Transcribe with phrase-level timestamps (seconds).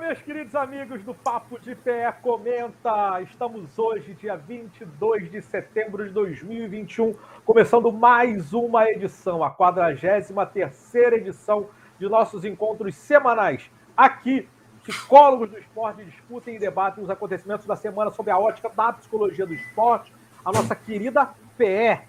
[0.00, 3.20] meus queridos amigos do Papo de Pé Comenta.
[3.20, 11.68] Estamos hoje, dia 22 de setembro de 2021, começando mais uma edição, a 43ª edição
[11.98, 13.70] de nossos encontros semanais.
[13.94, 14.48] Aqui,
[14.82, 19.46] psicólogos do esporte discutem e debatem os acontecimentos da semana sob a ótica da psicologia
[19.46, 21.28] do esporte, a nossa querida
[21.58, 22.00] PE.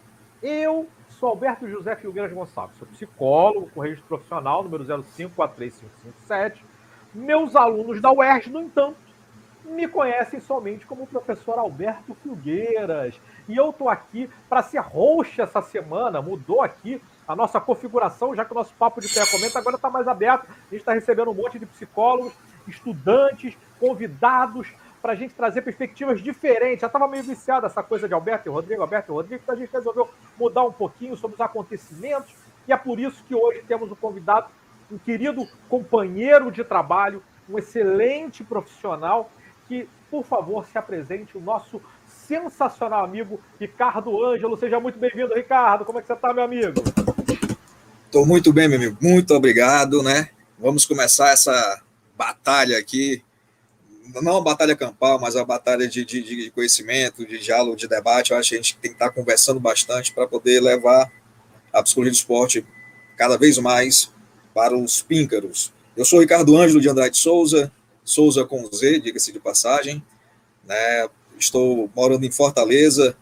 [0.41, 6.70] Eu sou Alberto José Filgueiras Gonçalves, sou psicólogo com registro profissional, número 0543557
[7.13, 8.97] meus alunos da UERJ, no entanto,
[9.63, 13.19] me conhecem somente como o professor Alberto Filgueiras.
[13.47, 16.21] E eu estou aqui para ser host essa semana.
[16.21, 19.89] Mudou aqui a nossa configuração, já que o nosso papo de pé comenta agora está
[19.89, 20.47] mais aberto.
[20.49, 22.33] A gente está recebendo um monte de psicólogos,
[22.67, 24.67] estudantes, convidados,
[25.01, 26.81] para a gente trazer perspectivas diferentes.
[26.81, 29.57] Já estava meio viciado essa coisa de Alberto e Rodrigo, Alberto e Rodrigo, então a
[29.57, 32.33] gente resolveu mudar um pouquinho sobre os acontecimentos.
[32.67, 34.47] E é por isso que hoje temos um convidado
[34.91, 39.31] um querido companheiro de trabalho, um excelente profissional,
[39.67, 44.57] que, por favor, se apresente o nosso sensacional amigo Ricardo Ângelo.
[44.57, 45.85] Seja muito bem-vindo, Ricardo.
[45.85, 46.83] Como é que você está, meu amigo?
[48.05, 48.97] Estou muito bem, meu amigo.
[49.01, 50.29] Muito obrigado, né?
[50.59, 51.81] Vamos começar essa
[52.17, 53.23] batalha aqui.
[54.21, 58.31] Não uma batalha campal, mas uma batalha de, de, de conhecimento, de diálogo, de debate.
[58.31, 61.09] Eu acho que a gente tem que estar conversando bastante para poder levar
[61.71, 62.65] a psicologia do esporte
[63.15, 64.11] cada vez mais
[64.53, 65.71] para os píncaros.
[65.95, 67.71] Eu sou Ricardo Ângelo de Andrade Souza,
[68.03, 70.03] Souza com Z, diga-se de passagem.
[70.65, 71.07] Né?
[71.37, 73.15] Estou morando em Fortaleza,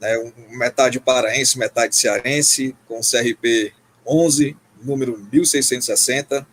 [0.00, 0.32] né?
[0.50, 3.72] metade paraense, metade cearense, com CRP
[4.06, 6.46] 11, número 1660,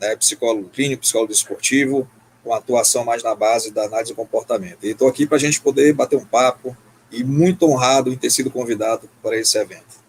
[0.00, 0.16] né?
[0.16, 2.08] psicólogo clínico, psicólogo esportivo,
[2.42, 4.84] com atuação mais na base da análise do comportamento.
[4.84, 6.76] E estou aqui para a gente poder bater um papo
[7.10, 10.05] e muito honrado em ter sido convidado para esse evento.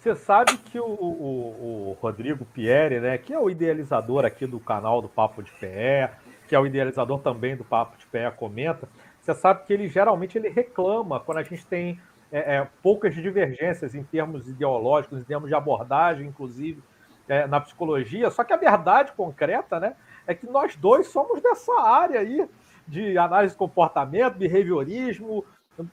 [0.00, 4.58] Você sabe que o, o, o, Rodrigo Pierre, né, que é o idealizador aqui do
[4.58, 6.12] canal do Papo de Pé,
[6.48, 8.88] que é o idealizador também do Papo de Pé, comenta.
[9.20, 12.00] Você sabe que ele geralmente ele reclama quando a gente tem
[12.32, 16.82] é, é, poucas divergências em termos ideológicos, em termos de abordagem, inclusive
[17.28, 18.30] é, na psicologia.
[18.30, 19.94] Só que a verdade concreta, né,
[20.26, 22.48] é que nós dois somos dessa área aí
[22.88, 25.44] de análise de comportamento, behaviorismo,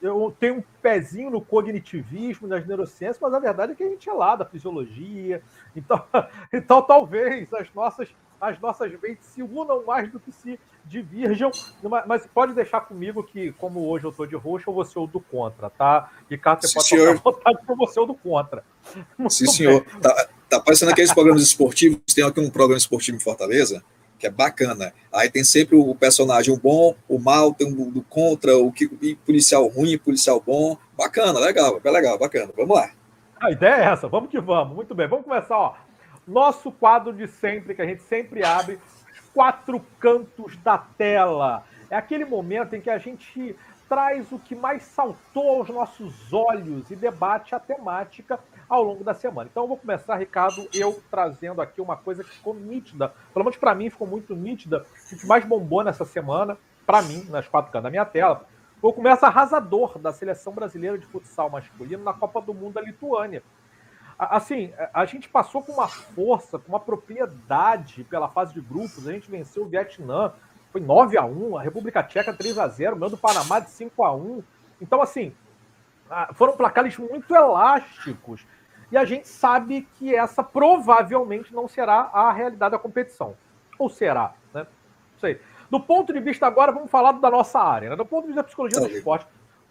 [0.02, 4.08] eu tenho um pezinho no cognitivismo, nas neurociências, mas a verdade é que a gente
[4.08, 5.42] é lá da fisiologia.
[5.74, 6.02] Então,
[6.52, 8.08] então talvez as nossas,
[8.40, 11.50] as nossas mentes se unam mais do que se divirjam.
[12.06, 15.06] Mas pode deixar comigo que, como hoje eu estou de roxo, eu vou ser o
[15.06, 16.10] do contra, tá?
[16.30, 17.16] Ricardo, você Sim, pode senhor.
[17.18, 18.64] vontade para você o do contra.
[19.16, 19.54] Muito Sim, bem.
[19.54, 19.84] senhor.
[20.00, 22.00] Tá, tá parecendo aqueles programas esportivos.
[22.14, 23.82] Tem aqui um programa esportivo em Fortaleza
[24.18, 24.92] que é bacana.
[25.12, 29.16] Aí tem sempre o personagem o bom, o mal, tem o do contra, o que
[29.24, 30.76] policial ruim, policial bom.
[30.96, 32.52] Bacana, legal, é legal, bacana.
[32.56, 32.90] Vamos lá.
[33.40, 34.74] A ideia é essa, vamos que vamos.
[34.74, 35.74] Muito bem, vamos começar, ó.
[36.26, 38.78] Nosso quadro de sempre, que a gente sempre abre,
[39.32, 41.64] quatro cantos da tela.
[41.88, 43.56] É aquele momento em que a gente
[43.88, 49.14] traz o que mais saltou aos nossos olhos e debate a temática ao longo da
[49.14, 49.48] semana.
[49.50, 53.56] Então eu vou começar, Ricardo, eu trazendo aqui uma coisa que ficou nítida, pelo menos
[53.56, 57.84] para mim ficou muito nítida, que mais bombou nessa semana, para mim, nas quatro cantos
[57.84, 58.46] da minha tela,
[58.80, 62.80] foi o começo arrasador da seleção brasileira de futsal masculino na Copa do Mundo da
[62.80, 63.42] Lituânia.
[64.18, 69.12] Assim, a gente passou com uma força, com uma propriedade pela fase de grupos, a
[69.12, 70.32] gente venceu o Vietnã,
[70.72, 73.70] foi 9 a 1 a República Tcheca 3 a 0 o meu do Panamá de
[73.70, 74.42] 5 a 1
[74.80, 75.32] Então, assim,
[76.34, 78.44] foram placares muito elásticos
[78.90, 83.36] e a gente sabe que essa provavelmente não será a realidade da competição.
[83.78, 84.62] Ou será, né?
[85.12, 85.40] Não sei.
[85.70, 87.96] Do ponto de vista agora, vamos falar da nossa área, né?
[87.96, 89.26] do ponto de vista da psicologia do esporte,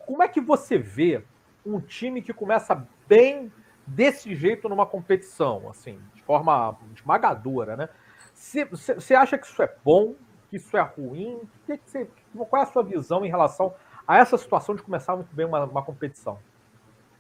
[0.06, 1.24] como é que você vê
[1.66, 3.52] um time que começa bem
[3.86, 7.90] desse jeito numa competição, assim, de forma esmagadora, né?
[8.34, 10.14] Você acha que isso é bom,
[10.50, 11.42] que isso é ruim?
[11.66, 13.74] Que que você, qual é a sua visão em relação
[14.08, 16.38] a essa situação de começar muito bem uma, uma competição?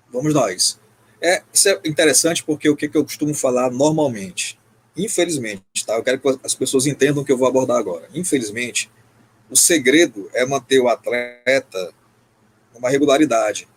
[0.09, 0.79] Vamos nós.
[1.21, 4.59] É, isso é interessante porque o que, que eu costumo falar normalmente,
[4.95, 5.95] infelizmente, tá?
[5.95, 8.07] Eu quero que as pessoas entendam o que eu vou abordar agora.
[8.13, 8.89] Infelizmente,
[9.49, 11.93] o segredo é manter o atleta
[12.73, 13.67] numa regularidade.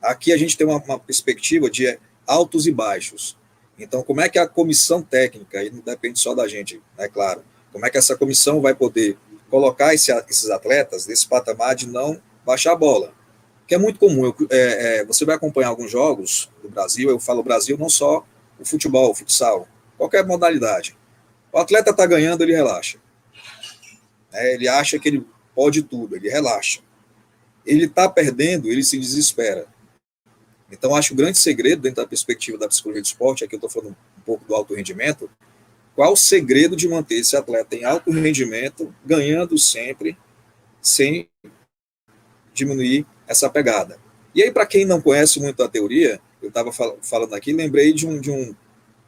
[0.00, 3.36] Aqui a gente tem uma, uma perspectiva de altos e baixos.
[3.78, 7.08] Então, como é que a comissão técnica, e não depende só da gente, é né,
[7.08, 7.42] claro,
[7.72, 9.16] como é que essa comissão vai poder
[9.50, 13.12] colocar esse, esses atletas nesse patamar de não baixar a bola?
[13.68, 14.24] Que é muito comum.
[14.24, 18.26] Eu, é, é, você vai acompanhar alguns jogos do Brasil, eu falo Brasil, não só
[18.58, 20.96] o futebol, o futsal, qualquer modalidade.
[21.52, 22.98] O atleta está ganhando, ele relaxa.
[24.32, 26.80] É, ele acha que ele pode tudo, ele relaxa.
[27.64, 29.66] Ele está perdendo, ele se desespera.
[30.72, 33.58] Então, acho que o grande segredo, dentro da perspectiva da psicologia do esporte, aqui eu
[33.58, 35.30] estou falando um pouco do alto rendimento,
[35.94, 40.16] qual o segredo de manter esse atleta em alto rendimento, ganhando sempre,
[40.80, 41.28] sem
[42.54, 43.98] diminuir essa pegada.
[44.34, 48.06] E aí, para quem não conhece muito a teoria, eu estava falando aqui, lembrei de,
[48.06, 48.54] um, de, um,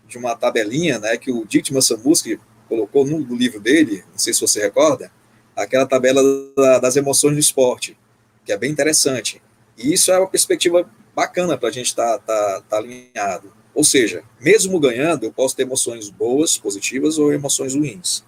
[0.07, 2.39] de uma tabelinha né, que o Dietmar Samuski
[2.69, 5.11] colocou no, no, livro dele, não sei se você recorda,
[5.57, 6.23] aquela tabela
[6.57, 7.97] da, das emoções do esporte,
[8.45, 9.43] que é bem interessante.
[9.77, 13.53] E isso é uma perspectiva bacana para a gente estar tá, tá, tá alinhado.
[13.75, 18.25] Ou seja, mesmo ganhando, eu posso ter emoções boas, positivas ou emoções ruins.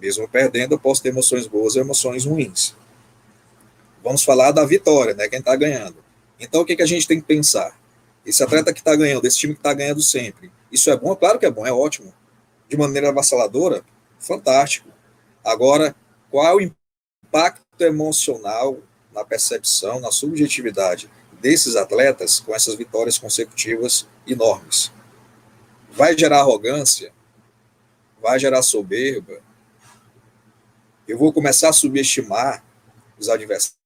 [0.00, 2.74] Mesmo perdendo, eu posso ter emoções boas ou emoções ruins.
[4.08, 5.28] Vamos falar da vitória, né?
[5.28, 6.02] Quem está ganhando.
[6.40, 7.78] Então, o que, que a gente tem que pensar?
[8.24, 11.14] Esse atleta que está ganhando, esse time que está ganhando sempre, isso é bom?
[11.14, 12.14] Claro que é bom, é ótimo.
[12.66, 13.84] De maneira avassaladora,
[14.18, 14.88] fantástico.
[15.44, 15.94] Agora,
[16.30, 18.78] qual o impacto emocional
[19.12, 24.90] na percepção, na subjetividade desses atletas com essas vitórias consecutivas enormes.
[25.90, 27.12] Vai gerar arrogância,
[28.22, 29.38] vai gerar soberba.
[31.06, 32.64] Eu vou começar a subestimar
[33.18, 33.77] os adversários,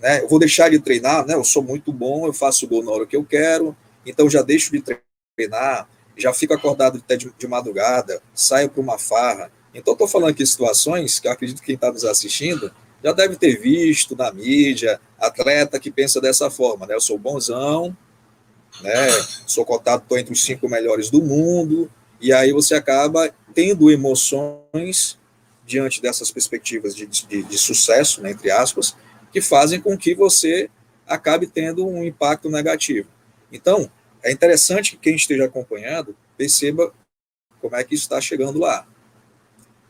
[0.00, 0.22] né?
[0.22, 1.34] Eu vou deixar de treinar, né?
[1.34, 3.76] Eu sou muito bom, eu faço gol na hora que eu quero,
[4.06, 4.82] então já deixo de
[5.36, 9.50] treinar, já fico acordado até de, de madrugada, saio para uma farra.
[9.74, 12.72] Então, estou falando aqui situações que eu acredito que quem está nos assistindo
[13.04, 16.94] já deve ter visto na mídia atleta que pensa dessa forma, né?
[16.94, 17.96] Eu sou bonzão,
[18.80, 19.08] né?
[19.46, 21.90] Sou cotado, estou entre os cinco melhores do mundo,
[22.20, 25.17] e aí você acaba tendo emoções
[25.68, 28.96] diante dessas perspectivas de, de, de sucesso, né, entre aspas,
[29.30, 30.70] que fazem com que você
[31.06, 33.08] acabe tendo um impacto negativo.
[33.52, 33.90] Então,
[34.22, 36.92] é interessante que quem esteja acompanhando perceba
[37.60, 38.86] como é que isso está chegando lá.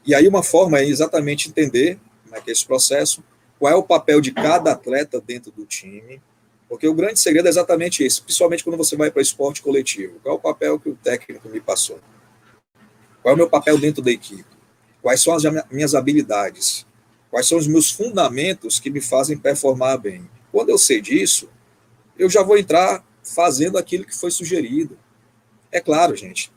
[0.05, 3.23] E aí uma forma é exatamente entender como é que é esse processo,
[3.59, 6.21] qual é o papel de cada atleta dentro do time,
[6.69, 10.19] porque o grande segredo é exatamente esse, principalmente quando você vai para esporte coletivo.
[10.23, 12.01] Qual é o papel que o técnico me passou?
[13.23, 14.58] Qual é o meu papel dentro da equipe?
[15.03, 16.87] Quais são as minhas habilidades?
[17.31, 20.29] Quais são os meus fundamentos que me fazem performar bem?
[20.51, 21.49] Quando eu sei disso,
[22.19, 24.99] eu já vou entrar fazendo aquilo que foi sugerido.
[25.71, 26.51] É claro, gente,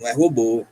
[0.00, 0.66] não é robô,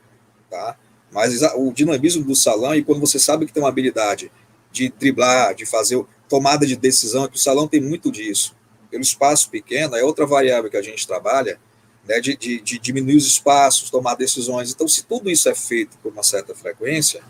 [0.49, 0.77] tá?
[1.11, 4.31] Mas o dinamismo do salão, e quando você sabe que tem uma habilidade
[4.71, 8.55] de driblar, de fazer tomada de decisão, que o salão tem muito disso.
[8.89, 11.59] Pelo espaço pequeno, é outra variável que a gente trabalha,
[12.07, 14.71] né, de, de, de diminuir os espaços, tomar decisões.
[14.71, 17.21] Então, se tudo isso é feito com uma certa frequência,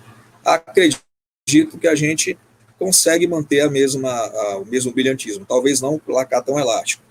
[0.46, 1.02] acredito
[1.80, 2.38] que a gente
[2.78, 5.46] consegue manter a mesma, a, o mesmo brilhantismo.
[5.46, 7.04] Talvez não placar tão elástico,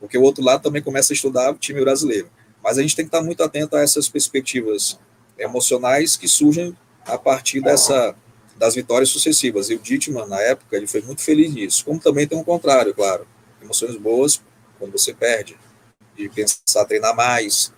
[0.00, 2.28] porque o outro lado também começa a estudar o time brasileiro.
[2.62, 4.98] Mas a gente tem que estar muito atento a essas perspectivas
[5.38, 8.14] emocionais que surgem a partir dessa
[8.58, 9.68] das vitórias sucessivas.
[9.68, 11.84] E o Dittman, na época, ele foi muito feliz nisso.
[11.84, 13.26] Como também tem um contrário, claro.
[13.62, 14.40] Emoções boas
[14.78, 15.56] quando você perde.
[16.16, 17.72] De pensar, treinar mais,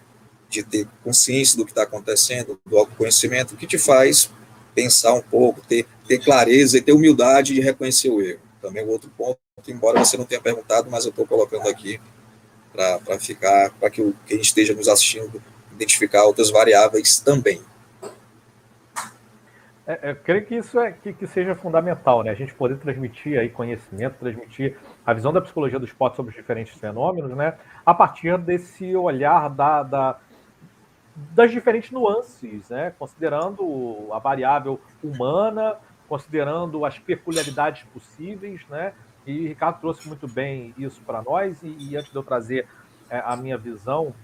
[0.48, 4.30] de ter consciência do que está acontecendo, do autoconhecimento, que te faz
[4.74, 8.40] pensar um pouco, ter, ter clareza e ter humildade de reconhecer o erro.
[8.62, 12.00] Também o outro ponto, embora você não tenha perguntado, mas eu estou colocando aqui
[12.72, 15.42] para ficar, para que quem esteja nos assistindo
[15.72, 17.60] identificar outras variáveis também.
[19.88, 22.30] É, eu creio que isso é que, que, seja fundamental, né?
[22.30, 26.36] A gente poder transmitir aí conhecimento, transmitir a visão da psicologia do esporte sobre os
[26.36, 27.54] diferentes fenômenos, né?
[27.86, 30.18] A partir desse olhar da, da
[31.34, 32.92] das diferentes nuances, né?
[32.98, 38.92] Considerando a variável humana, considerando as peculiaridades possíveis, né?
[39.26, 41.62] E o Ricardo trouxe muito bem isso para nós.
[41.62, 42.68] E, e, antes de eu trazer
[43.08, 44.14] é, a minha visão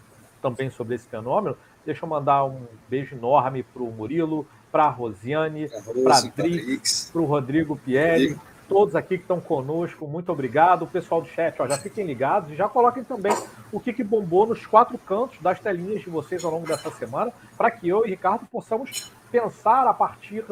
[0.43, 4.91] também sobre esse fenômeno, deixa eu mandar um beijo enorme para o Murilo, para a
[4.91, 5.69] Rosiane,
[6.03, 8.41] para a Dri, para o Rodrigo Pierre, Rodrigo.
[8.69, 10.83] todos aqui que estão conosco, muito obrigado.
[10.83, 13.33] O pessoal do chat, ó, já fiquem ligados e já coloquem também
[13.71, 17.33] o que, que bombou nos quatro cantos das telinhas de vocês ao longo dessa semana,
[17.57, 20.45] para que eu e Ricardo possamos pensar a partir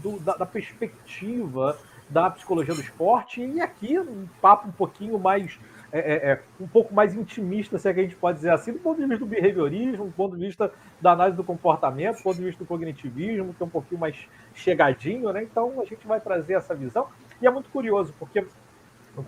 [0.00, 1.76] do, da, da perspectiva
[2.08, 5.58] da psicologia do esporte e aqui um papo um pouquinho mais
[5.94, 8.72] é, é, é, um pouco mais intimista, se é que a gente pode dizer assim,
[8.72, 12.22] do ponto de vista do behaviorismo, do ponto de vista da análise do comportamento, do
[12.24, 14.16] ponto de vista do cognitivismo, que é um pouquinho mais
[14.52, 15.44] chegadinho, né?
[15.44, 17.06] Então a gente vai trazer essa visão.
[17.40, 18.44] E é muito curioso, porque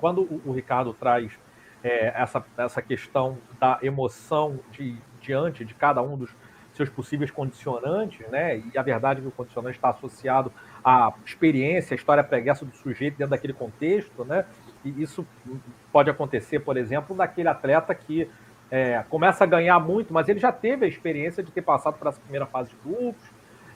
[0.00, 1.30] quando o, o Ricardo traz
[1.85, 6.35] é, essa, essa questão da emoção de, diante de cada um dos
[6.75, 8.58] seus possíveis condicionantes, né?
[8.58, 10.52] E a verdade é que o condicionante está associado
[10.85, 14.44] à experiência, à história pregressa do sujeito dentro daquele contexto, né?
[14.86, 15.26] E isso
[15.92, 18.30] pode acontecer, por exemplo, daquele atleta que
[18.70, 22.06] é, começa a ganhar muito, mas ele já teve a experiência de ter passado por
[22.06, 23.22] essa primeira fase de grupos,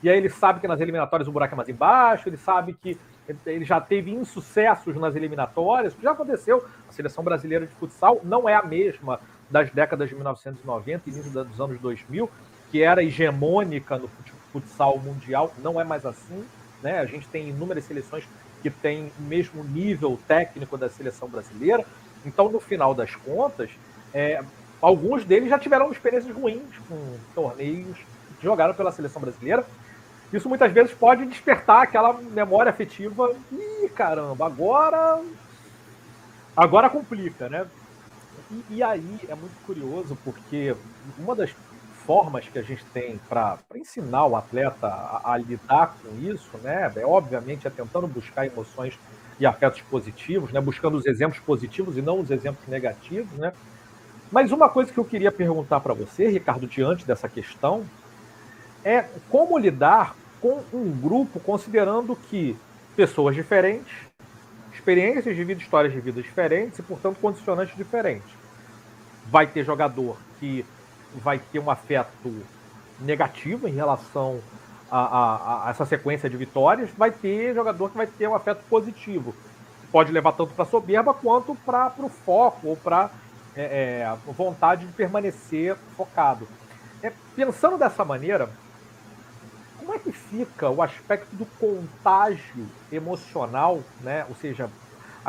[0.03, 2.99] e aí ele sabe que nas eliminatórias o buraco é mais embaixo, ele sabe que
[3.45, 8.55] ele já teve insucessos nas eliminatórias, já aconteceu, a seleção brasileira de futsal não é
[8.55, 12.31] a mesma das décadas de 1990 e início dos anos 2000,
[12.71, 14.09] que era hegemônica no
[14.53, 16.45] futsal mundial, não é mais assim.
[16.83, 16.99] Né?
[16.99, 18.27] A gente tem inúmeras seleções
[18.63, 21.85] que têm o mesmo nível técnico da seleção brasileira.
[22.25, 23.71] Então, no final das contas,
[24.13, 24.43] é,
[24.81, 27.97] alguns deles já tiveram experiências ruins com torneios
[28.39, 29.65] que jogaram pela seleção brasileira.
[30.33, 33.35] Isso muitas vezes pode despertar aquela memória afetiva.
[33.53, 35.21] Ih, caramba, agora.
[36.57, 37.67] Agora complica, né?
[38.51, 40.75] E, e aí é muito curioso, porque
[41.19, 41.51] uma das
[42.11, 46.93] formas que a gente tem para ensinar o atleta a, a, lidar com isso, né?
[46.97, 48.99] É, obviamente é tentando buscar emoções
[49.39, 50.61] e afetos positivos, né?
[50.61, 53.53] Buscando os exemplos positivos e não os exemplos negativos, né?
[54.29, 57.87] Mas uma coisa que eu queria perguntar para você, Ricardo, diante dessa questão,
[58.85, 62.57] é como lidar com um grupo considerando que
[62.97, 63.95] pessoas diferentes,
[64.75, 68.33] experiências de vida, histórias de vida diferentes e, portanto, condicionantes diferentes.
[69.29, 70.67] Vai ter jogador que
[71.15, 72.45] vai ter um afeto
[73.01, 74.41] negativo em relação
[74.91, 78.63] a, a, a essa sequência de vitórias, vai ter jogador que vai ter um afeto
[78.69, 79.35] positivo.
[79.91, 83.11] Pode levar tanto para soberba quanto para o foco ou para
[83.57, 83.63] é,
[84.03, 86.47] é, vontade de permanecer focado.
[87.03, 88.51] É, pensando dessa maneira,
[89.79, 94.25] como é que fica o aspecto do contágio emocional, né?
[94.29, 94.71] Ou seja,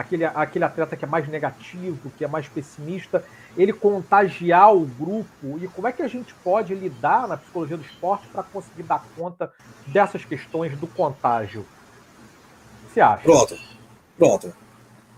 [0.01, 3.23] aquele, aquele atleta que é mais negativo, que é mais pessimista,
[3.57, 7.83] ele contagiar o grupo e como é que a gente pode lidar na psicologia do
[7.83, 9.51] esporte para conseguir dar conta
[9.87, 11.61] dessas questões do contágio?
[11.61, 13.23] O que você acha?
[13.23, 13.57] Pronto,
[14.17, 14.53] pronto.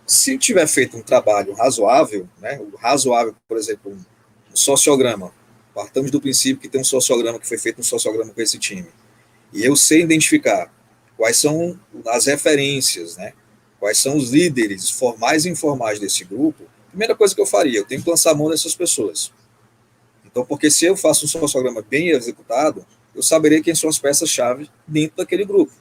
[0.05, 5.31] Se tiver feito um trabalho razoável, né, razoável, por exemplo, um sociograma,
[5.73, 8.87] partamos do princípio que tem um sociograma que foi feito um sociograma com esse time,
[9.51, 10.71] e eu sei identificar
[11.15, 13.33] quais são as referências, né,
[13.83, 17.83] quais são os líderes formais e informais desse grupo, primeira coisa que eu faria, eu
[17.83, 19.29] tenho que lançar a mão dessas pessoas.
[20.25, 24.69] Então, porque se eu faço um sociograma bem executado, eu saberei quem são as peças-chave
[24.87, 25.73] dentro daquele grupo.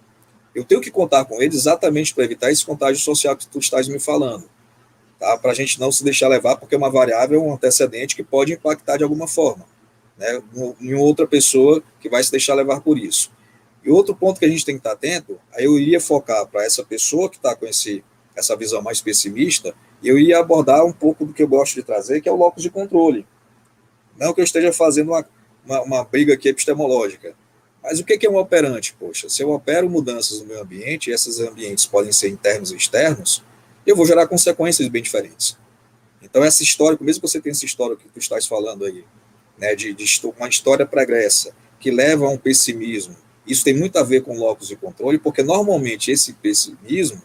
[0.53, 3.87] Eu tenho que contar com eles exatamente para evitar esse contágio social que tu estás
[3.87, 4.51] me falando.
[5.17, 5.39] Tá?
[5.39, 8.53] Para a gente não se deixar levar, porque é uma variável, um antecedente que pode
[8.53, 9.65] impactar de alguma forma.
[10.19, 10.43] Né?
[10.81, 13.31] Em outra pessoa que vai se deixar levar por isso.
[13.85, 16.65] E outro ponto que a gente tem que estar atento, aí eu iria focar para
[16.65, 18.05] essa pessoa que está com esse,
[18.37, 22.21] essa visão mais pessimista, eu ia abordar um pouco do que eu gosto de trazer,
[22.21, 23.27] que é o locus de controle.
[24.17, 25.25] Não que eu esteja fazendo uma,
[25.65, 27.35] uma, uma briga aqui epistemológica,
[27.83, 28.95] mas o que é um operante?
[28.99, 32.77] Poxa, se eu opero mudanças no meu ambiente, e esses ambientes podem ser internos e
[32.77, 33.43] externos,
[33.85, 35.59] eu vou gerar consequências bem diferentes.
[36.23, 39.05] Então, essa história, mesmo que você tenha essa história que tu estás falando aí,
[39.59, 44.03] né, de, de uma história pregressa, que leva a um pessimismo, isso tem muito a
[44.03, 47.23] ver com locus de controle, porque normalmente esse pessimismo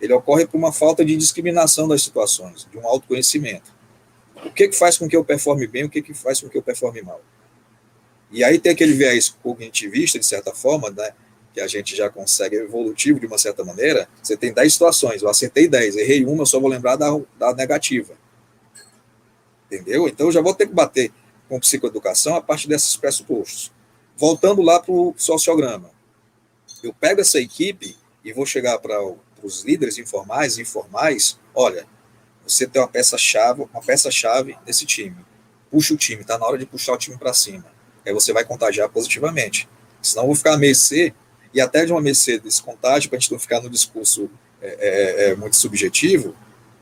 [0.00, 3.74] ele ocorre por uma falta de discriminação das situações, de um autoconhecimento.
[4.44, 6.56] O que, que faz com que eu performe bem, o que, que faz com que
[6.56, 7.20] eu performe mal?
[8.30, 11.10] E aí tem aquele viés cognitivista, de certa forma, né,
[11.54, 15.28] que a gente já consegue evolutivo de uma certa maneira, você tem 10 situações, eu
[15.28, 17.08] acertei 10, errei uma, eu só vou lembrar da,
[17.38, 18.14] da negativa.
[19.66, 20.06] Entendeu?
[20.06, 21.10] Então eu já vou ter que bater
[21.48, 23.72] com psicoeducação a partir desses pressupostos.
[24.16, 25.90] Voltando lá para o sociograma.
[26.82, 28.98] Eu pego essa equipe e vou chegar para
[29.42, 31.86] os líderes informais e informais, olha,
[32.46, 35.16] você tem uma peça-chave, uma peça-chave desse time.
[35.70, 37.66] Puxa o time, está na hora de puxar o time para cima.
[38.06, 39.68] Aí você vai contagiar positivamente.
[40.00, 41.12] Senão eu vou ficar a mercê,
[41.52, 44.30] e até de uma mercê desse contágio, para a gente não ficar no discurso
[44.62, 46.30] é, é, é, muito subjetivo,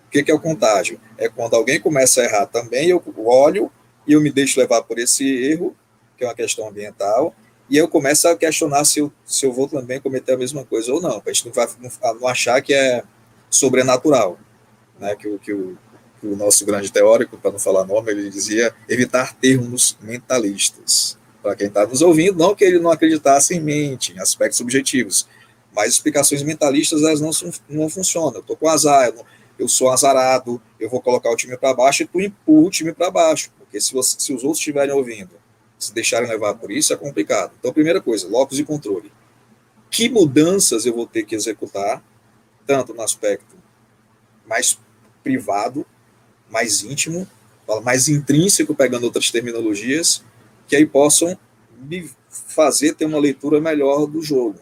[0.06, 1.00] o que, que é o contágio?
[1.18, 3.70] É quando alguém começa a errar também, eu olho
[4.06, 5.74] e eu me deixo levar por esse erro,
[6.16, 7.34] que é uma questão ambiental,
[7.68, 10.92] e eu começo a questionar se eu, se eu vou também cometer a mesma coisa
[10.92, 11.66] ou não, para a gente não, vai,
[12.20, 13.02] não achar que é
[13.50, 14.38] sobrenatural,
[14.98, 15.78] né, que, o, que, o,
[16.20, 21.18] que o nosso grande teórico, para não falar nome, ele dizia evitar termos mentalistas.
[21.42, 25.26] Para quem está nos ouvindo, não que ele não acreditasse em mente, em aspectos subjetivos,
[25.74, 27.30] mas explicações mentalistas elas não,
[27.68, 28.36] não funcionam.
[28.36, 29.24] Eu estou com azar, eu,
[29.58, 32.92] eu sou azarado, eu vou colocar o time para baixo e tu empurra o time
[32.92, 35.43] para baixo, porque se, você, se os outros estiverem ouvindo
[35.78, 37.52] se deixarem levar por isso, é complicado.
[37.58, 39.12] Então, primeira coisa, locus de controle.
[39.90, 42.02] Que mudanças eu vou ter que executar,
[42.66, 43.56] tanto no aspecto
[44.46, 44.78] mais
[45.22, 45.86] privado,
[46.50, 47.26] mais íntimo,
[47.82, 50.22] mais intrínseco, pegando outras terminologias,
[50.66, 51.38] que aí possam
[51.78, 54.60] me fazer ter uma leitura melhor do jogo.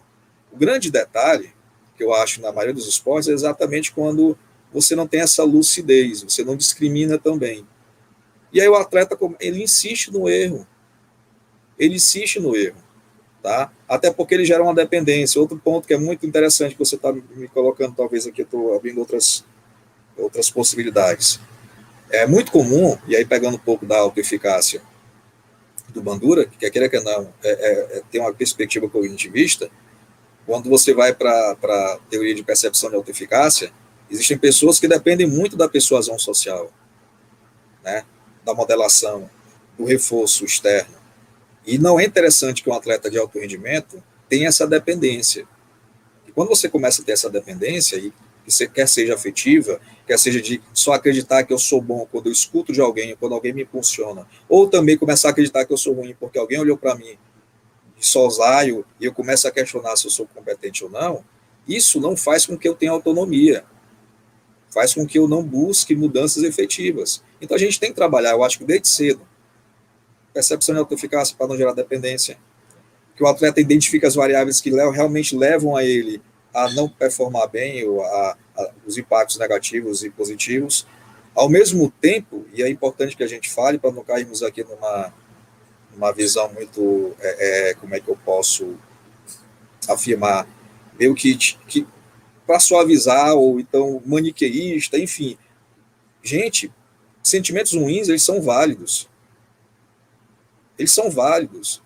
[0.51, 1.53] O grande detalhe,
[1.97, 4.37] que eu acho na maioria dos esportes, é exatamente quando
[4.73, 7.67] você não tem essa lucidez, você não discrimina também.
[8.53, 10.67] E aí o atleta, ele insiste no erro
[11.85, 12.77] ele insiste no erro,
[13.43, 13.73] tá?
[13.89, 15.41] Até porque ele gera uma dependência.
[15.41, 18.77] Outro ponto que é muito interessante que você está me colocando, talvez aqui eu estou
[18.77, 19.45] abrindo outras,
[20.17, 21.41] outras possibilidades.
[22.11, 24.81] É muito comum, e aí pegando um pouco da autoeficácia
[25.89, 29.71] do Bandura, que queira que não, é, é, é, tem uma perspectiva cognitivista,
[30.47, 33.73] quando você vai para a teoria de percepção de autoeficácia,
[34.11, 36.71] existem pessoas que dependem muito da persuasão social,
[37.85, 38.05] né,
[38.45, 39.29] da modelação,
[39.77, 40.82] do reforço externo.
[41.73, 45.49] E não é interessante que um atleta de alto rendimento tenha essa dependência.
[46.29, 48.13] E quando você começa a ter essa dependência, e
[48.75, 52.75] quer seja afetiva, quer seja de só acreditar que eu sou bom quando eu escuto
[52.75, 56.15] de alguém, quando alguém me impulsiona, ou também começar a acreditar que eu sou ruim
[56.21, 57.17] porque alguém olhou para mim
[57.99, 61.25] de sozaio e eu começo a questionar se eu sou competente ou não,
[61.67, 63.65] isso não faz com que eu tenha autonomia,
[64.69, 67.23] faz com que eu não busque mudanças efetivas.
[67.41, 69.32] Então a gente tem que trabalhar, eu acho que desde cedo,
[70.33, 72.39] percepção de autoeficácia para não gerar dependência,
[73.15, 76.23] que o atleta identifique as variáveis que realmente levam a ele
[76.55, 80.87] a não performar bem, ou a, a, os impactos negativos e positivos.
[81.35, 85.13] Ao mesmo tempo, e é importante que a gente fale para não cairmos aqui numa,
[85.93, 88.77] numa visão muito, é, é, como é que eu posso
[89.89, 90.47] afirmar,
[90.99, 91.87] meio que, que
[92.47, 95.39] para suavizar, ou então maniqueísta, enfim.
[96.23, 96.71] Gente,
[97.23, 99.09] sentimentos ruins, eles são válidos.
[100.83, 101.81] Eles são válidos.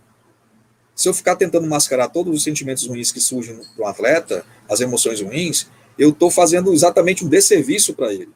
[0.94, 4.80] Se eu ficar tentando mascarar todos os sentimentos ruins que surgem para um atleta, as
[4.80, 8.30] emoções ruins, eu estou fazendo exatamente um desserviço para ele.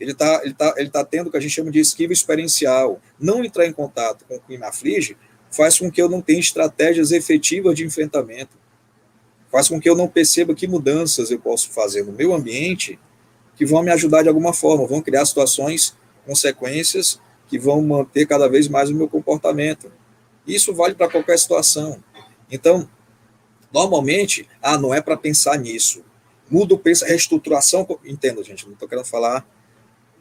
[0.00, 3.02] Ele está ele tá, ele tá tendo o que a gente chama de esquiva experiencial.
[3.20, 5.14] Não entrar em contato com o que me aflige
[5.50, 8.56] faz com que eu não tenha estratégias efetivas de enfrentamento.
[9.52, 12.98] Faz com que eu não perceba que mudanças eu posso fazer no meu ambiente
[13.54, 15.94] que vão me ajudar de alguma forma, vão criar situações,
[16.24, 19.90] consequências que vão manter cada vez mais o meu comportamento.
[20.46, 22.02] Isso vale para qualquer situação.
[22.50, 22.88] Então,
[23.72, 26.02] Normalmente, ah, não é para pensar nisso.
[26.50, 27.86] Muda o pensa, reestruturação.
[28.04, 29.46] Entendo, gente, não estou querendo falar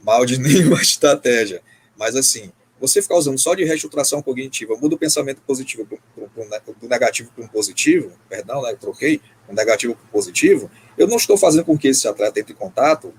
[0.04, 1.62] mal de nenhuma estratégia,
[1.98, 6.30] mas assim, você ficar usando só de reestruturação cognitiva, muda o pensamento positivo pro, pro,
[6.30, 9.20] pro, do negativo para um positivo, perdão, né, troquei,
[9.50, 12.56] um negativo para um positivo, eu não estou fazendo com que esse atleta entre em
[12.56, 13.14] contato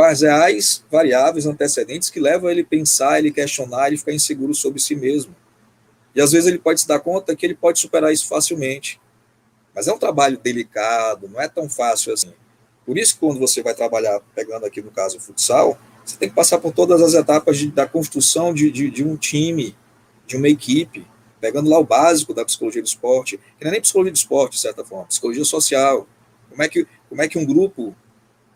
[0.00, 4.80] as reais variáveis antecedentes que levam ele a pensar, ele questionar, ele ficar inseguro sobre
[4.80, 5.34] si mesmo.
[6.14, 9.00] E às vezes ele pode se dar conta que ele pode superar isso facilmente.
[9.74, 12.32] Mas é um trabalho delicado, não é tão fácil assim.
[12.86, 16.34] Por isso, quando você vai trabalhar, pegando aqui no caso o futsal, você tem que
[16.34, 19.74] passar por todas as etapas de, da construção de, de, de, um time,
[20.26, 21.06] de uma equipe,
[21.40, 24.52] pegando lá o básico da psicologia do esporte, que não é nem psicologia do esporte,
[24.52, 26.06] de certa forma, psicologia social.
[26.50, 27.96] Como é que, como é que um grupo,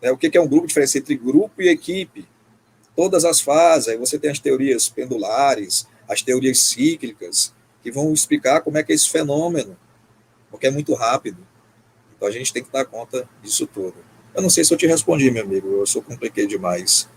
[0.01, 2.27] né, o que é um grupo, diferente entre grupo e equipe,
[2.95, 8.61] todas as fases, aí você tem as teorias pendulares, as teorias cíclicas, que vão explicar
[8.61, 9.77] como é que é esse fenômeno
[10.49, 11.37] porque é muito rápido.
[12.15, 13.95] Então a gente tem que dar conta disso tudo.
[14.33, 17.09] Eu não sei se eu te respondi, meu amigo, eu sou compliquei demais.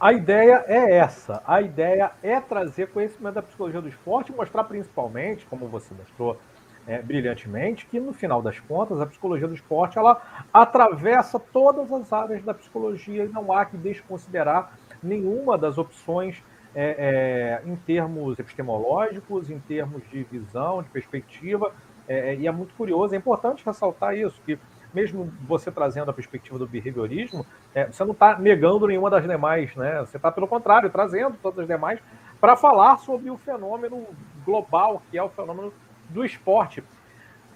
[0.00, 1.42] A ideia é essa.
[1.44, 6.40] A ideia é trazer conhecimento da psicologia do esporte e mostrar principalmente, como você mostrou
[6.88, 10.20] é, brilhantemente, que no final das contas a psicologia do esporte ela
[10.52, 14.72] atravessa todas as áreas da psicologia e não há que desconsiderar
[15.02, 16.42] nenhuma das opções
[16.74, 21.72] é, é, em termos epistemológicos, em termos de visão, de perspectiva,
[22.08, 24.58] é, é, e é muito curioso, é importante ressaltar isso, que
[24.94, 29.74] mesmo você trazendo a perspectiva do behaviorismo, é, você não está negando nenhuma das demais,
[29.76, 30.00] né?
[30.00, 32.00] Você está, pelo contrário, trazendo todas as demais
[32.40, 34.06] para falar sobre o fenômeno
[34.46, 35.72] global, que é o fenômeno
[36.08, 36.82] do esporte.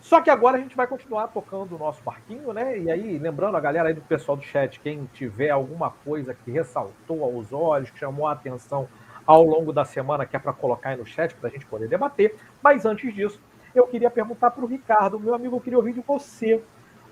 [0.02, 2.76] Só que agora a gente vai continuar tocando o nosso barquinho, né?
[2.76, 6.50] E aí, lembrando a galera aí do pessoal do chat, quem tiver alguma coisa que
[6.50, 8.88] ressaltou aos olhos, que chamou a atenção
[9.24, 11.88] ao longo da semana, que é para colocar aí no chat para a gente poder
[11.88, 12.34] debater.
[12.60, 13.40] Mas antes disso,
[13.72, 16.60] eu queria perguntar para o Ricardo, meu amigo, eu queria ouvir de você.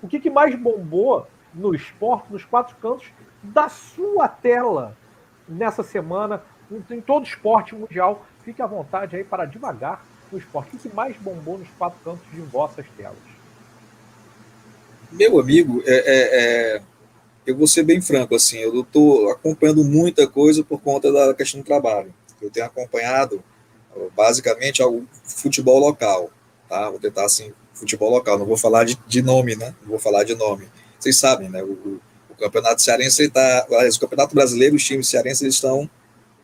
[0.03, 3.09] O que, que mais bombou no esporte, nos quatro cantos
[3.41, 4.97] da sua tela
[5.47, 6.43] nessa semana,
[6.89, 8.25] em todo esporte mundial?
[8.39, 10.75] Fique à vontade aí para devagar no esporte.
[10.75, 13.17] O que, mais bombou nos quatro cantos de vossas telas?
[15.11, 16.81] Meu amigo, é, é, é
[17.45, 21.59] eu vou ser bem franco, assim, eu estou acompanhando muita coisa por conta da questão
[21.59, 22.13] do trabalho.
[22.41, 23.43] Eu tenho acompanhado
[24.15, 26.31] basicamente o futebol local,
[26.69, 26.89] tá?
[26.89, 29.75] Vou tentar assim, futebol local, não vou falar de, de nome, né?
[29.81, 30.67] Não vou falar de nome.
[30.99, 31.63] Vocês sabem, né?
[31.63, 35.89] O, o campeonato cearense está, o campeonato brasileiro, os times cearenses estão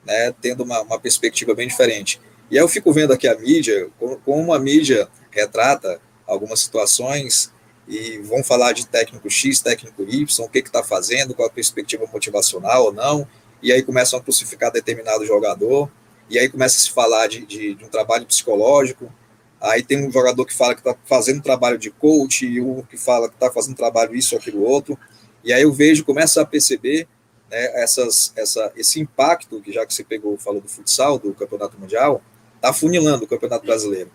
[0.06, 2.20] né, tendo uma, uma, perspectiva bem diferente.
[2.50, 3.90] E aí eu fico vendo aqui a mídia,
[4.24, 7.52] como, a mídia retrata algumas situações
[7.88, 12.06] e vão falar de técnico X, técnico Y, o que está fazendo, qual a perspectiva
[12.12, 13.28] motivacional ou não,
[13.62, 15.90] e aí começam a crucificar determinado jogador,
[16.30, 19.12] e aí começa a se falar de, de, de um trabalho psicológico,
[19.60, 22.98] aí tem um jogador que fala que está fazendo trabalho de coach, e um que
[22.98, 24.98] fala que está fazendo trabalho isso ou aquilo outro,
[25.44, 27.08] e aí eu vejo, começo a perceber
[27.50, 31.80] né, essas, essa, esse impacto, que já que você pegou, falou do futsal, do Campeonato
[31.80, 32.22] Mundial,
[32.68, 34.12] está funilando o Campeonato Brasileiro.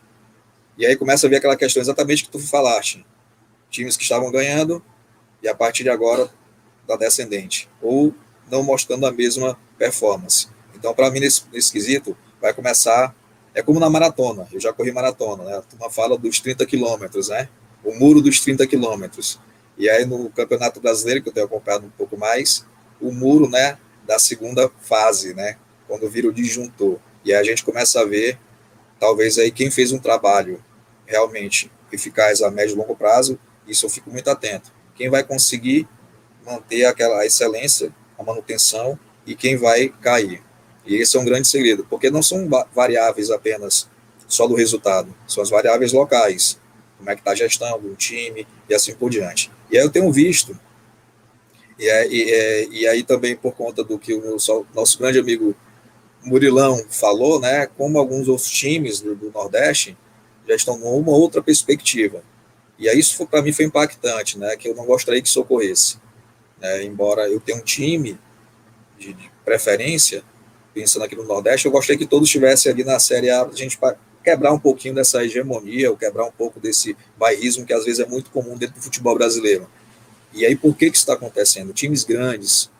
[0.76, 3.04] E aí começa a ver aquela questão exatamente que tu falaste.
[3.70, 4.82] Times que estavam ganhando
[5.42, 6.30] e a partir de agora
[6.86, 7.68] da descendente.
[7.80, 8.14] Ou
[8.50, 10.48] não mostrando a mesma performance.
[10.74, 13.14] Então, para mim, nesse, quesito, vai começar.
[13.54, 14.46] É como na maratona.
[14.52, 15.56] Eu já corri maratona, né?
[15.56, 17.48] A turma fala dos 30 quilômetros, né?
[17.84, 19.40] O muro dos 30 quilômetros.
[19.78, 22.66] E aí, no Campeonato Brasileiro, que eu tenho acompanhado um pouco mais,
[23.00, 23.78] o muro, né?
[24.06, 25.56] Da segunda fase, né?
[25.86, 26.98] Quando vira o disjuntor.
[27.24, 28.38] E aí a gente começa a ver,
[28.98, 30.62] talvez aí, quem fez um trabalho
[31.06, 34.72] realmente eficaz a médio e longo prazo, isso eu fico muito atento.
[34.94, 35.88] Quem vai conseguir
[36.44, 40.42] manter aquela excelência, a manutenção, e quem vai cair.
[40.84, 43.88] E esse é um grande segredo, porque não são variáveis apenas
[44.26, 46.58] só do resultado, são as variáveis locais,
[46.98, 49.50] como é que está a gestão do time e assim por diante.
[49.70, 50.58] E aí eu tenho visto,
[51.78, 54.36] e, é, e, é, e aí também por conta do que o meu,
[54.74, 55.54] nosso grande amigo
[56.24, 59.96] Murilão falou, né, como alguns outros times do, do Nordeste
[60.46, 62.22] já estão numa outra perspectiva.
[62.78, 65.98] E aí isso para mim foi impactante, né, que eu não gostaria que isso ocorresse.
[66.60, 68.18] Né, embora eu tenha um time
[68.98, 70.22] de, de preferência,
[70.72, 73.78] pensando aqui no Nordeste, eu gostaria que todos estivessem ali na Série A, a gente
[74.22, 78.06] quebrar um pouquinho dessa hegemonia, ou quebrar um pouco desse bairrismo que às vezes é
[78.06, 79.68] muito comum dentro do futebol brasileiro.
[80.32, 81.72] E aí, por que, que isso está acontecendo?
[81.72, 82.70] Times grandes,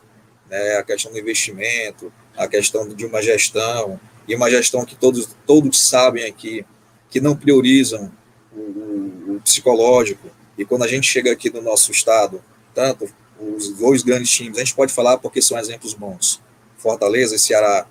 [0.49, 5.29] né, a questão do investimento, a questão de uma gestão, e uma gestão que todos,
[5.45, 6.65] todos sabem aqui,
[7.09, 8.11] que não priorizam
[8.51, 12.43] o, o, o psicológico, e quando a gente chega aqui no nosso estado,
[12.73, 16.41] tanto os dois grandes times, a gente pode falar porque são exemplos bons,
[16.77, 17.87] Fortaleza e Ceará,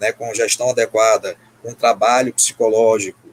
[0.00, 3.28] né, com gestão adequada, com trabalho psicológico.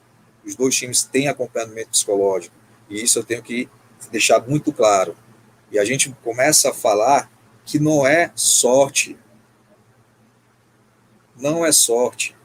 [0.45, 2.55] Os dois times têm acompanhamento psicológico.
[2.89, 3.69] E isso eu tenho que
[4.11, 5.15] deixar muito claro.
[5.71, 7.29] E a gente começa a falar
[7.65, 9.17] que não é sorte.
[11.35, 12.35] Não é sorte.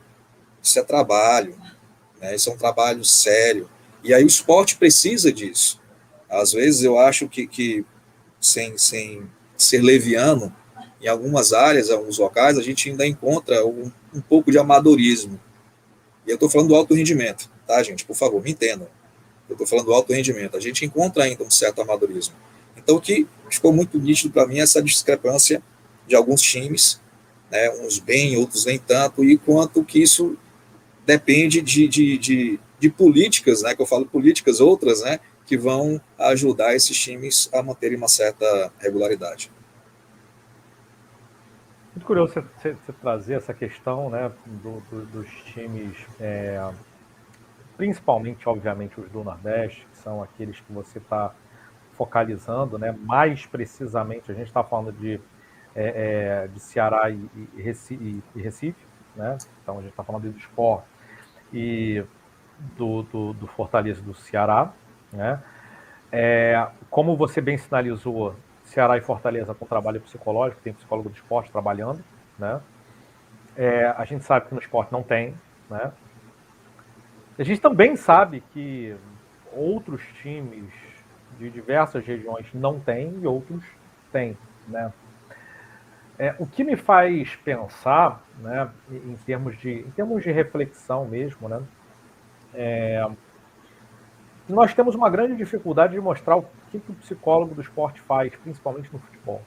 [0.63, 1.57] Isso é trabalho.
[2.21, 2.35] Né?
[2.35, 3.69] Isso é um trabalho sério.
[4.03, 5.81] E aí o esporte precisa disso.
[6.29, 7.85] Às vezes eu acho que, que
[8.41, 10.55] sem, sem ser leviano,
[11.01, 15.41] em algumas áreas, em alguns locais, a gente ainda encontra um, um pouco de amadorismo.
[16.27, 18.05] E eu estou falando do alto rendimento, tá, gente?
[18.05, 18.87] Por favor, me entendam.
[19.49, 20.57] Eu estou falando do alto rendimento.
[20.57, 22.35] A gente encontra ainda um certo amadorismo.
[22.77, 25.63] Então, o que ficou muito nítido para mim é essa discrepância
[26.07, 27.01] de alguns times,
[27.51, 30.37] né, uns bem, outros nem tanto, e quanto que isso
[31.05, 36.01] depende de, de, de, de políticas, né, que eu falo políticas, outras, né, que vão
[36.19, 39.51] ajudar esses times a manterem uma certa regularidade.
[41.95, 46.73] Muito curioso você, você, trazer essa questão né, do, do, dos times, é,
[47.77, 51.35] principalmente, obviamente, os do Nordeste, que são aqueles que você está
[51.95, 55.21] focalizando, né, mais precisamente, a gente está falando de,
[55.75, 60.31] é, é, de Ceará e, e, Recife, e, Recife, né, então a gente está falando
[60.31, 60.87] do esporte
[61.53, 62.05] e
[62.77, 64.73] do, do, do Fortaleza do Ceará.
[65.13, 65.41] Né,
[66.13, 71.51] é, como você bem sinalizou, Ceará e Fortaleza com trabalho psicológico, tem psicólogo do esporte
[71.51, 72.05] trabalhando,
[72.39, 72.61] né?
[73.57, 75.35] É, a gente sabe que no esporte não tem,
[75.69, 75.93] né?
[77.39, 78.95] A gente também sabe que
[79.53, 80.71] outros times
[81.39, 83.65] de diversas regiões não têm e outros
[84.13, 84.37] têm,
[84.69, 84.93] né?
[86.21, 91.49] É, o que me faz pensar, né, em termos de, em termos de reflexão mesmo,
[91.49, 91.63] né,
[92.53, 93.11] é,
[94.47, 98.37] nós temos uma grande dificuldade de mostrar o que, que o psicólogo do esporte faz,
[98.37, 99.41] principalmente no futebol.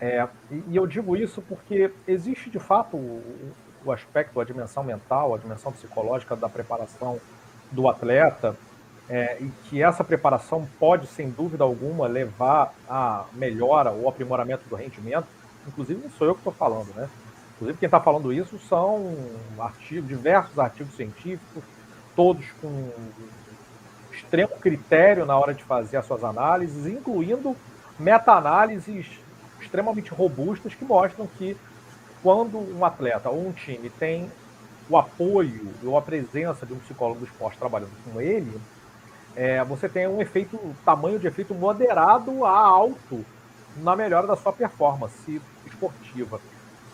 [0.00, 0.26] É,
[0.68, 3.52] e eu digo isso porque existe de fato o,
[3.84, 7.20] o, aspecto, a dimensão mental, a dimensão psicológica da preparação
[7.70, 8.56] do atleta,
[9.10, 14.76] é, e que essa preparação pode, sem dúvida alguma, levar a melhora ou aprimoramento do
[14.76, 15.26] rendimento.
[15.66, 17.10] Inclusive, não sou eu que estou falando, né?
[17.56, 19.12] Inclusive, quem está falando isso são
[19.58, 21.64] artigos, diversos artigos científicos,
[22.14, 22.90] todos com
[24.12, 27.56] extremo critério na hora de fazer as suas análises, incluindo
[27.98, 29.06] meta-análises
[29.60, 31.56] extremamente robustas que mostram que
[32.22, 34.30] quando um atleta ou um time tem
[34.88, 38.60] o apoio ou a presença de um psicólogo do esporte trabalhando com ele,
[39.36, 43.24] é, você tem um efeito, tamanho de efeito moderado a alto
[43.76, 46.40] na melhora da sua performance esportiva.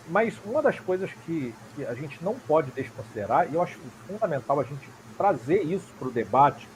[0.09, 4.59] Mas uma das coisas que, que a gente não pode desconsiderar, e eu acho fundamental
[4.59, 6.67] a gente trazer isso para o debate,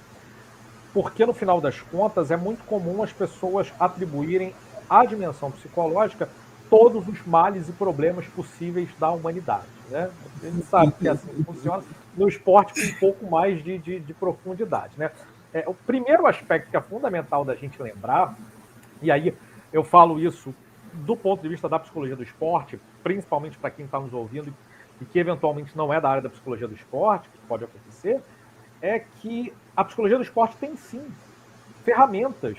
[0.93, 4.53] porque no final das contas é muito comum as pessoas atribuírem
[4.89, 6.27] à dimensão psicológica
[6.69, 9.67] todos os males e problemas possíveis da humanidade.
[9.89, 10.09] Né?
[10.41, 11.83] A gente sabe que assim funciona
[12.15, 14.93] no esporte com um pouco mais de, de, de profundidade.
[14.97, 15.11] Né?
[15.53, 18.35] É, o primeiro aspecto que é fundamental da gente lembrar,
[19.01, 19.33] e aí
[19.73, 20.53] eu falo isso
[20.93, 24.53] do ponto de vista da psicologia do esporte, principalmente para quem está nos ouvindo
[24.99, 28.21] e que eventualmente não é da área da psicologia do esporte, que pode acontecer,
[28.81, 31.03] é que a psicologia do esporte tem sim
[31.83, 32.57] ferramentas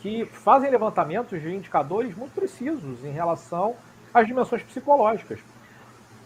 [0.00, 3.74] que fazem levantamentos de indicadores muito precisos em relação
[4.14, 5.40] às dimensões psicológicas.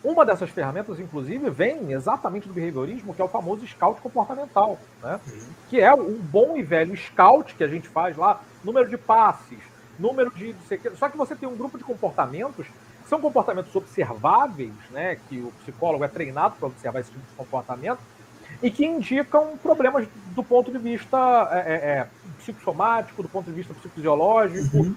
[0.02, 5.20] Uma dessas ferramentas, inclusive, vem exatamente do behaviorismo, que é o famoso scout comportamental, né?
[5.68, 9.58] que é um bom e velho scout que a gente faz lá, número de passes,
[9.98, 10.54] número de.
[10.96, 15.18] Só que você tem um grupo de comportamentos que são comportamentos observáveis, né?
[15.28, 18.00] que o psicólogo é treinado para observar esse tipo de comportamento,
[18.62, 21.18] e que indicam problemas do ponto de vista
[21.52, 22.06] é, é, é
[22.38, 24.78] psicossomático, do ponto de vista psicofisiológico.
[24.78, 24.96] Uhum.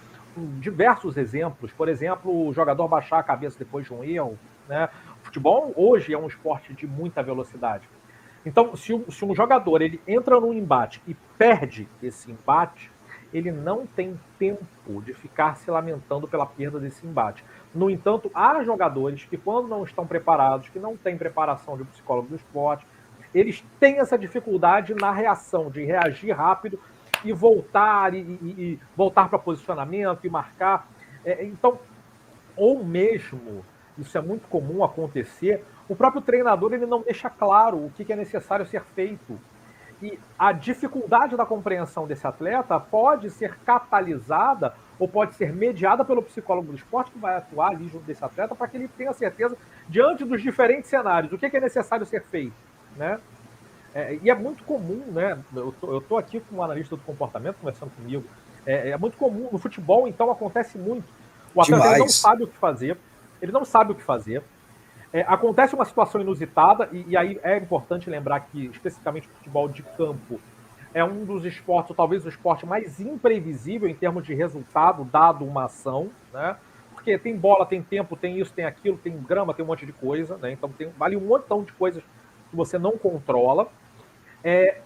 [0.60, 1.72] Diversos exemplos.
[1.74, 4.40] Por exemplo, o jogador baixar a cabeça depois de um erro
[4.74, 4.90] né?
[5.22, 7.88] O futebol hoje é um esporte de muita velocidade.
[8.46, 12.92] Então, se um, se um jogador ele entra num embate e perde esse embate,
[13.32, 17.44] ele não tem tempo de ficar se lamentando pela perda desse embate.
[17.74, 21.86] No entanto, há jogadores que, quando não estão preparados, que não têm preparação de um
[21.86, 22.86] psicólogo do esporte,
[23.34, 26.80] eles têm essa dificuldade na reação, de reagir rápido
[27.24, 30.88] e voltar e, e, e voltar para posicionamento e marcar.
[31.26, 31.80] É, então,
[32.56, 33.66] ou mesmo
[33.98, 38.16] isso é muito comum acontecer, o próprio treinador ele não deixa claro o que é
[38.16, 39.40] necessário ser feito.
[40.02, 46.22] E a dificuldade da compreensão desse atleta pode ser catalisada ou pode ser mediada pelo
[46.22, 49.58] psicólogo do esporte que vai atuar ali junto desse atleta para que ele tenha certeza,
[49.88, 52.54] diante dos diferentes cenários, o que é necessário ser feito.
[52.98, 53.20] Né?
[53.96, 55.40] É, e é muito comum, né?
[55.56, 58.26] Eu tô, eu tô aqui com um analista do comportamento conversando comigo.
[58.66, 59.50] É, é muito comum.
[59.52, 61.06] No futebol, então, acontece muito.
[61.54, 62.98] O atleta não sabe o que fazer
[63.44, 64.42] ele não sabe o que fazer.
[65.12, 69.68] É, acontece uma situação inusitada, e, e, aí é importante lembrar que, especificamente, o futebol
[69.68, 70.40] de campo
[70.94, 75.66] é um dos esportes, talvez o esporte mais imprevisível em termos de resultado, dado uma
[75.66, 76.56] ação, né?
[76.94, 79.92] Porque tem bola, tem tempo, tem isso, tem aquilo, tem grama, tem um monte de
[79.92, 80.52] coisa, né?
[80.52, 82.02] Então tem, vale um montão de coisas
[82.50, 83.68] que você não controla.
[84.44, 84.82] É,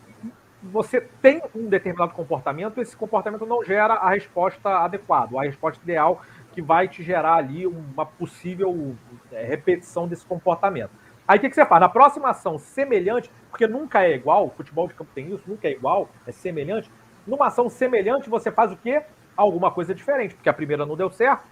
[0.63, 6.21] você tem um determinado comportamento, esse comportamento não gera a resposta adequada, a resposta ideal
[6.57, 8.95] que vai te gerar ali uma possível
[9.31, 10.89] é, repetição desse comportamento.
[11.27, 11.79] Aí o que, que, você faz?
[11.79, 15.71] Na próxima ação semelhante, porque nunca é igual, futebol de campo tem isso, nunca é
[15.71, 16.89] igual, é semelhante.
[17.27, 19.03] Numa ação semelhante, você faz o quê?
[19.35, 21.43] Alguma coisa diferente, porque a primeira não deu certo.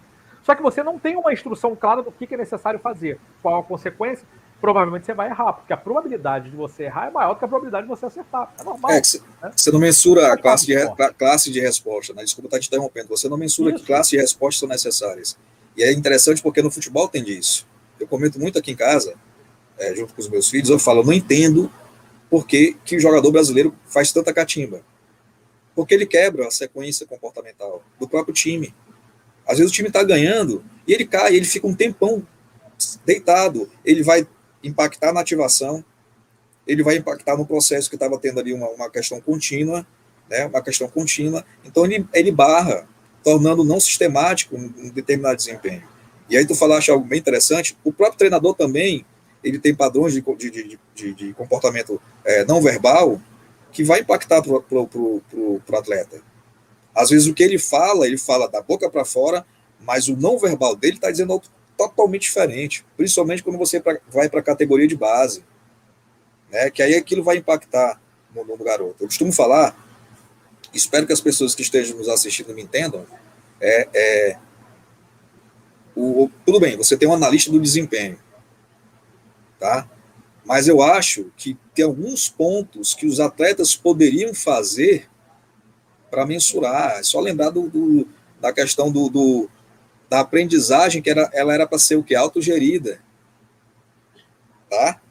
[0.41, 3.19] Só que você não tem uma instrução clara do que, que é necessário fazer.
[3.43, 4.27] Qual a consequência?
[4.65, 7.47] Provavelmente você vai errar, porque a probabilidade de você errar é maior do que a
[7.47, 8.51] probabilidade de você acertar.
[8.59, 8.91] É normal.
[8.91, 9.51] É, você, né?
[9.55, 10.73] você não mensura a classe de,
[11.19, 12.23] classe de resposta, né?
[12.23, 13.07] Desculpa estar te interrompendo.
[13.09, 13.81] Você não mensura Isso.
[13.81, 15.37] que classe de resposta são necessárias.
[15.77, 17.67] E é interessante porque no futebol tem disso.
[17.99, 19.13] Eu comento muito aqui em casa,
[19.77, 21.71] é, junto com os meus filhos, eu falo, eu não entendo
[22.27, 24.81] por que, que o jogador brasileiro faz tanta catimba.
[25.75, 28.73] Porque ele quebra a sequência comportamental do próprio time.
[29.47, 32.25] Às vezes o time está ganhando e ele cai, ele fica um tempão
[33.05, 34.27] deitado, ele vai
[34.67, 35.83] impactar na ativação,
[36.67, 39.85] ele vai impactar no processo que estava tendo ali uma, uma questão contínua,
[40.29, 42.87] né, uma questão contínua, então ele, ele barra,
[43.23, 45.83] tornando não sistemático um, um determinado desempenho.
[46.29, 49.05] E aí tu falaste algo bem interessante, o próprio treinador também,
[49.43, 53.21] ele tem padrões de, de, de, de comportamento é, não verbal
[53.71, 56.21] que vai impactar para o atleta.
[56.95, 59.45] Às vezes o que ele fala, ele fala da boca para fora,
[59.79, 61.39] mas o não verbal dele está dizendo
[61.77, 65.43] totalmente diferente, principalmente quando você vai para a categoria de base,
[66.49, 67.99] né, que aí aquilo vai impactar
[68.33, 68.95] no, no, garoto.
[68.99, 69.75] Eu costumo falar,
[70.73, 73.05] espero que as pessoas que estejam nos assistindo me entendam,
[73.59, 74.37] é, é
[75.95, 78.19] o, tudo bem, você tem um analista do desempenho,
[79.59, 79.89] tá?
[80.45, 85.09] Mas eu acho que tem alguns pontos que os atletas poderiam fazer
[86.11, 86.99] para mensurar.
[86.99, 88.07] É só lembrar do, do
[88.39, 89.49] da questão do, do,
[90.15, 92.15] da aprendizagem, que era, ela era para ser o que?
[92.15, 93.01] Autogerida.
[94.69, 95.01] Tá?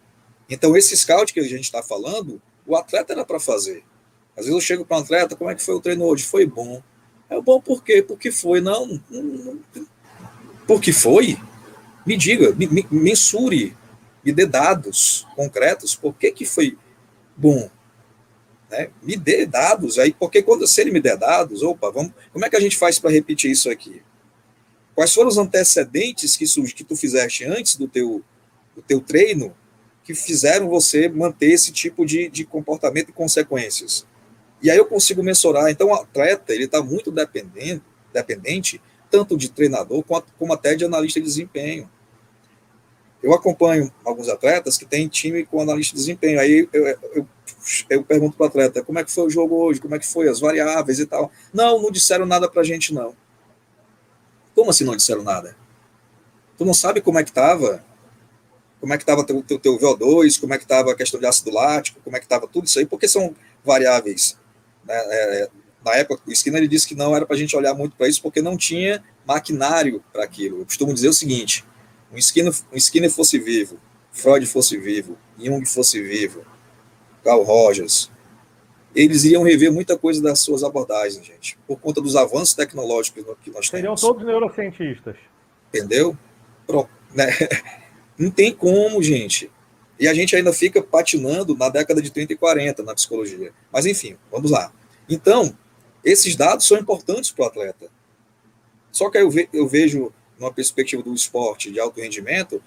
[0.49, 3.85] Então, esse scout que a gente está falando, o atleta era para fazer.
[4.35, 6.25] Às vezes eu chego para um atleta, como é que foi o treino hoje?
[6.25, 6.83] Foi bom.
[7.29, 8.03] É bom por quê?
[8.03, 8.63] Porque foi.
[8.63, 8.99] Não,
[10.67, 11.37] porque foi.
[12.07, 13.77] Me diga, me, me, mensure,
[14.25, 15.95] me dê dados concretos.
[15.95, 16.79] Por que, que foi
[17.37, 17.69] bom?
[18.71, 18.89] Né?
[19.03, 19.99] Me dê dados.
[19.99, 22.79] Aí, porque quando se ele me der dados, opa, vamos, como é que a gente
[22.79, 24.03] faz para repetir isso aqui?
[24.95, 28.23] Quais foram os antecedentes que, que tu fizeste antes do teu,
[28.77, 29.55] do teu treino
[30.05, 34.07] que fizeram você manter esse tipo de, de comportamento e consequências?
[34.63, 35.69] E aí eu consigo mensurar.
[35.69, 38.81] Então, o atleta ele está muito dependente,
[39.11, 41.91] tanto de treinador quanto, como até de analista de desempenho.
[43.23, 46.39] Eu acompanho alguns atletas que têm time com analista de desempenho.
[46.39, 47.29] Aí eu, eu,
[47.91, 50.07] eu pergunto para o atleta como é que foi o jogo hoje, como é que
[50.07, 51.33] foi as variáveis e tal.
[51.53, 53.15] Não, não disseram nada para a gente não.
[54.55, 55.57] Como assim não disseram nada?
[56.57, 57.85] Tu não sabe como é que estava?
[58.81, 61.27] Como é que estava teu, teu, teu VO2, como é que estava a questão de
[61.27, 64.39] ácido lático, como é que estava tudo isso aí, porque são variáveis.
[64.85, 64.95] Né?
[64.95, 65.51] É,
[65.85, 68.09] na época, o Skinner ele disse que não era para a gente olhar muito para
[68.09, 70.61] isso, porque não tinha maquinário para aquilo.
[70.61, 71.65] Eu costumo dizer o seguinte:
[72.13, 73.79] um Skinner, um Skinner fosse vivo,
[74.13, 76.45] Freud fosse vivo, Jung fosse vivo,
[77.23, 78.11] Carl Rogers,
[78.95, 83.51] eles iriam rever muita coisa das suas abordagens, gente, por conta dos avanços tecnológicos que
[83.51, 83.71] nós temos.
[83.71, 85.17] Seriam todos neurocientistas.
[85.69, 86.17] Entendeu?
[86.67, 87.27] Pro, né?
[88.17, 89.51] Não tem como, gente.
[89.99, 93.53] E a gente ainda fica patinando na década de 30 e 40 na psicologia.
[93.73, 94.73] Mas enfim, vamos lá.
[95.09, 95.57] Então,
[96.05, 97.89] esses dados são importantes para o atleta.
[98.93, 102.63] Só que eu, ve eu vejo, numa perspectiva do esporte de alto rendimento,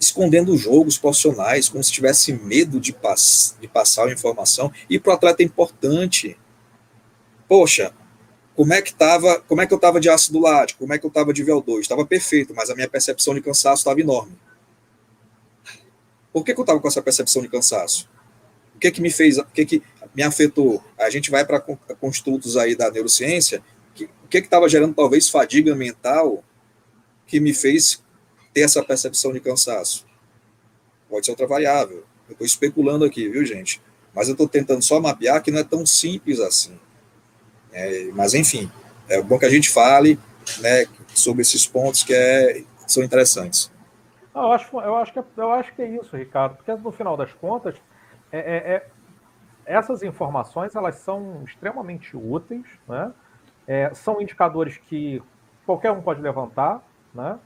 [0.00, 4.72] escondendo jogos profissionais, como se tivesse medo de, pass de passar a informação.
[4.88, 6.38] E para o atleta é importante.
[7.46, 7.92] Poxa,
[8.56, 11.04] como é que tava, como é que eu estava de ácido lático, como é que
[11.04, 11.80] eu estava de VO2?
[11.80, 14.36] Estava perfeito, mas a minha percepção de cansaço estava enorme.
[16.32, 18.08] Por que, que eu estava com essa percepção de cansaço?
[18.74, 19.82] O que que me fez, o que que
[20.14, 20.82] me afetou?
[20.98, 21.60] A gente vai para
[22.00, 23.62] construtos aí da neurociência,
[23.94, 26.42] que, o que que estava gerando talvez fadiga mental
[27.26, 28.02] que me fez
[28.52, 30.06] ter essa percepção de cansaço?
[31.08, 32.04] Pode ser outra variável.
[32.28, 33.80] Eu estou especulando aqui, viu, gente?
[34.14, 36.78] Mas eu estou tentando só mapear que não é tão simples assim.
[37.72, 38.70] É, mas, enfim,
[39.08, 40.18] é bom que a gente fale
[40.60, 43.70] né, sobre esses pontos que é, são interessantes.
[44.34, 46.92] Não, eu, acho, eu, acho que, é, eu acho que é isso, Ricardo, porque no
[46.92, 47.74] final das contas,
[48.32, 48.86] é, é, é
[49.66, 53.12] essas informações elas são extremamente úteis, né?
[53.66, 55.22] É, são indicadores que
[55.64, 56.82] qualquer um pode levantar,
[57.14, 57.38] né?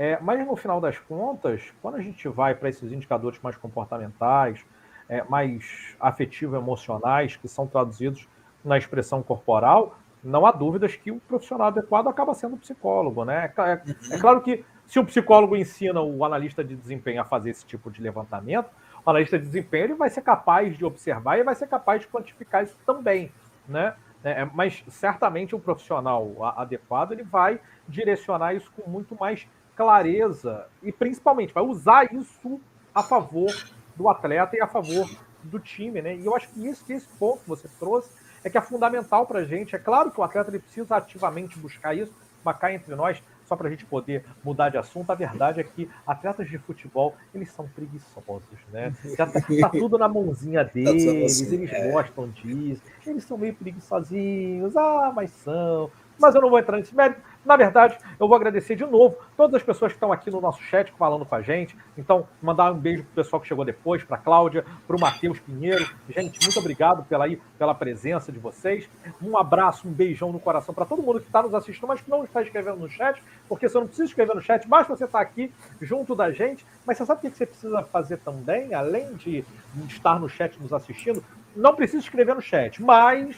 [0.00, 4.64] É, mas no final das contas, quando a gente vai para esses indicadores mais comportamentais,
[5.06, 8.26] é, mais afetivo-emocionais, que são traduzidos
[8.64, 13.52] na expressão corporal, não há dúvidas que o profissional adequado acaba sendo o psicólogo, né?
[13.58, 13.82] É, é,
[14.14, 17.90] é claro que se o psicólogo ensina o analista de desempenho a fazer esse tipo
[17.90, 18.70] de levantamento,
[19.04, 22.08] o analista de desempenho ele vai ser capaz de observar e vai ser capaz de
[22.08, 23.30] quantificar isso também,
[23.68, 23.94] né?
[24.24, 29.46] É, mas certamente o profissional adequado ele vai direcionar isso com muito mais
[29.80, 32.60] clareza e principalmente vai usar isso
[32.94, 33.50] a favor
[33.96, 35.08] do atleta e a favor
[35.42, 36.16] do time, né?
[36.16, 38.10] E eu acho que isso, esse ponto que você trouxe
[38.44, 39.74] é que é fundamental para a gente.
[39.74, 42.12] É claro que o atleta ele precisa ativamente buscar isso,
[42.44, 45.64] mas cá entre nós, só para a gente poder mudar de assunto, a verdade é
[45.64, 48.92] que atletas de futebol, eles são preguiçosos, né?
[49.16, 51.90] Já tá, tá tudo na mãozinha tá deles, eles é.
[51.90, 55.90] gostam disso, eles são meio preguiçosinhos, ah, mas são.
[56.18, 59.56] Mas eu não vou entrar nesse mérito, na verdade, eu vou agradecer de novo todas
[59.56, 61.76] as pessoas que estão aqui no nosso chat falando com a gente.
[61.98, 65.40] Então, mandar um beijo para o pessoal que chegou depois, para Cláudia, para o Matheus
[65.40, 65.84] Pinheiro.
[66.08, 67.24] Gente, muito obrigado pela,
[67.58, 68.88] pela presença de vocês.
[69.20, 72.08] Um abraço, um beijão no coração para todo mundo que está nos assistindo, mas que
[72.08, 75.18] não está escrevendo no chat, porque você não precisa escrever no chat, basta você estar
[75.18, 76.64] tá aqui junto da gente.
[76.86, 79.44] Mas você sabe o que você precisa fazer também, além de
[79.88, 81.20] estar no chat nos assistindo?
[81.56, 83.36] Não precisa escrever no chat, mas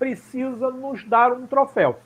[0.00, 2.00] precisa nos dar um troféu.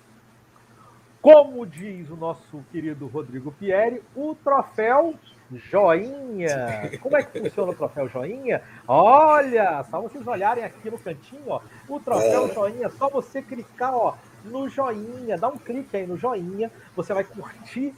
[1.27, 5.13] Como diz o nosso querido Rodrigo Pieri, o troféu
[5.51, 6.89] joinha.
[7.03, 8.63] Como é que funciona o troféu joinha?
[8.87, 12.55] Olha, só vocês olharem aqui no cantinho, ó, o troféu é.
[12.55, 17.25] joinha, só você clicar, ó, no joinha, dá um clique aí no joinha, você vai
[17.25, 17.93] curtir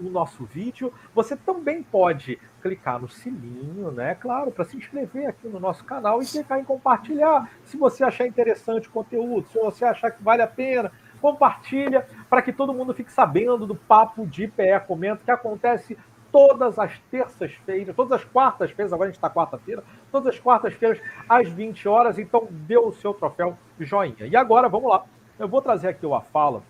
[0.00, 0.92] o nosso vídeo.
[1.14, 4.16] Você também pode clicar no sininho, né?
[4.16, 7.48] Claro, para se inscrever aqui no nosso canal e clicar em compartilhar.
[7.64, 10.90] Se você achar interessante o conteúdo, se você achar que vale a pena,
[11.22, 15.96] compartilha para que todo mundo fique sabendo do papo de PE Comenta que acontece
[16.32, 21.48] todas as terças-feiras, todas as quartas-feiras, agora a gente está quarta-feira, todas as quartas-feiras às
[21.48, 24.26] 20 horas, então dê o seu troféu joinha.
[24.26, 25.04] E agora, vamos lá,
[25.38, 26.62] eu vou trazer aqui uma fala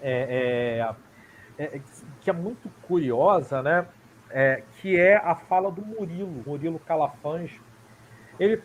[0.00, 0.94] é,
[1.58, 1.80] é, é,
[2.20, 3.86] que é muito curiosa, né?
[4.30, 7.52] É, que é a fala do Murilo, Murilo Calafans.
[8.38, 8.62] Ele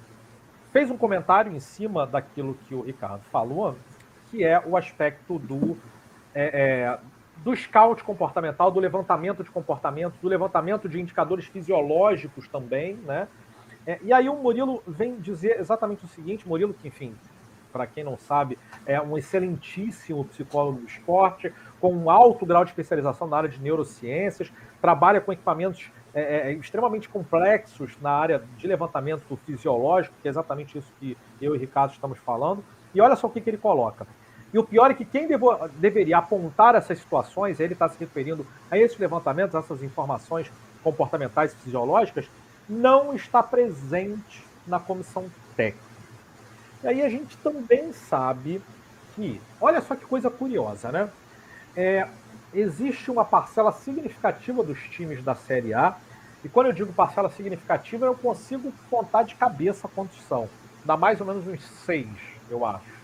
[0.71, 3.75] fez um comentário em cima daquilo que o Ricardo falou,
[4.29, 5.77] que é o aspecto do,
[6.33, 6.99] é, é,
[7.37, 13.27] do scout comportamental, do levantamento de comportamento, do levantamento de indicadores fisiológicos também, né?
[13.85, 17.15] É, e aí o Murilo vem dizer exatamente o seguinte, Murilo, que enfim,
[17.71, 22.71] para quem não sabe, é um excelentíssimo psicólogo do esporte, com um alto grau de
[22.71, 24.51] especialização na área de neurociências,
[24.81, 30.77] trabalha com equipamentos é, é, extremamente complexos na área de levantamento fisiológico, que é exatamente
[30.77, 32.63] isso que eu e Ricardo estamos falando.
[32.93, 34.07] E olha só o que, que ele coloca.
[34.53, 38.45] E o pior é que quem devo, deveria apontar essas situações, ele está se referindo
[38.69, 40.51] a esses levantamentos, a essas informações
[40.83, 42.25] comportamentais e fisiológicas,
[42.67, 45.89] não está presente na comissão técnica.
[46.83, 48.61] E aí a gente também sabe
[49.15, 51.09] que, olha só que coisa curiosa, né?
[51.75, 52.07] É,
[52.53, 55.95] existe uma parcela significativa dos times da Série A,
[56.43, 60.49] e quando eu digo parcela significativa, eu consigo contar de cabeça quantos são.
[60.85, 62.07] Dá mais ou menos uns seis,
[62.49, 62.98] eu acho.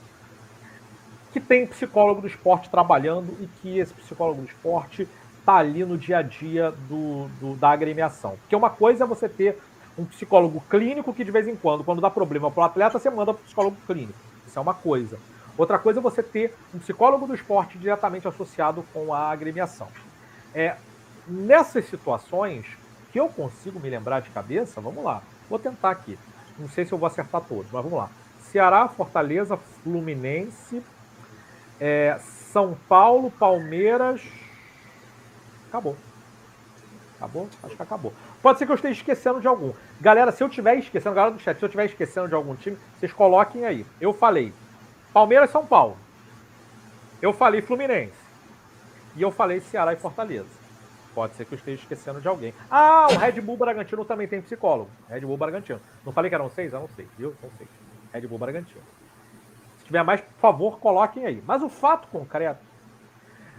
[1.36, 5.06] Que tem psicólogo do esporte trabalhando e que esse psicólogo do esporte
[5.38, 8.38] está ali no dia a dia do, do, da agremiação.
[8.38, 9.62] Porque uma coisa é você ter
[9.98, 13.10] um psicólogo clínico que de vez em quando, quando dá problema para o atleta, você
[13.10, 14.18] manda para o psicólogo clínico.
[14.48, 15.20] Isso é uma coisa.
[15.58, 19.90] Outra coisa é você ter um psicólogo do esporte diretamente associado com a agremiação.
[20.54, 20.78] É,
[21.28, 22.66] nessas situações,
[23.12, 26.18] que eu consigo me lembrar de cabeça, vamos lá, vou tentar aqui.
[26.58, 28.10] Não sei se eu vou acertar todos, mas vamos lá.
[28.40, 30.82] Ceará, Fortaleza, Fluminense,
[31.80, 32.18] é,
[32.52, 34.22] São Paulo, Palmeiras.
[35.70, 35.96] Acabou.
[37.18, 37.50] Acabou?
[37.64, 38.14] Acho que acabou.
[38.42, 39.74] Pode ser que eu esteja esquecendo de algum.
[40.00, 42.78] Galera, se eu estiver esquecendo, galera do chat, se eu estiver esquecendo de algum time,
[43.00, 43.86] vocês coloquem aí.
[44.00, 44.54] Eu falei
[45.14, 45.98] Palmeiras São Paulo.
[47.22, 48.14] Eu falei Fluminense.
[49.16, 50.66] E eu falei Ceará e Fortaleza.
[51.14, 52.54] Pode ser que eu esteja esquecendo de alguém.
[52.70, 54.90] Ah, o Red Bull Bragantino também tem psicólogo.
[55.10, 55.80] Red Bull Bragantino.
[56.06, 56.74] Não falei que eram seis?
[56.74, 57.34] Eu não sei, viu?
[57.42, 57.68] Não sei.
[58.14, 58.82] Red Bull Bragantino.
[59.86, 61.44] Se tiver mais, por favor, coloquem aí.
[61.46, 62.66] Mas o fato concreto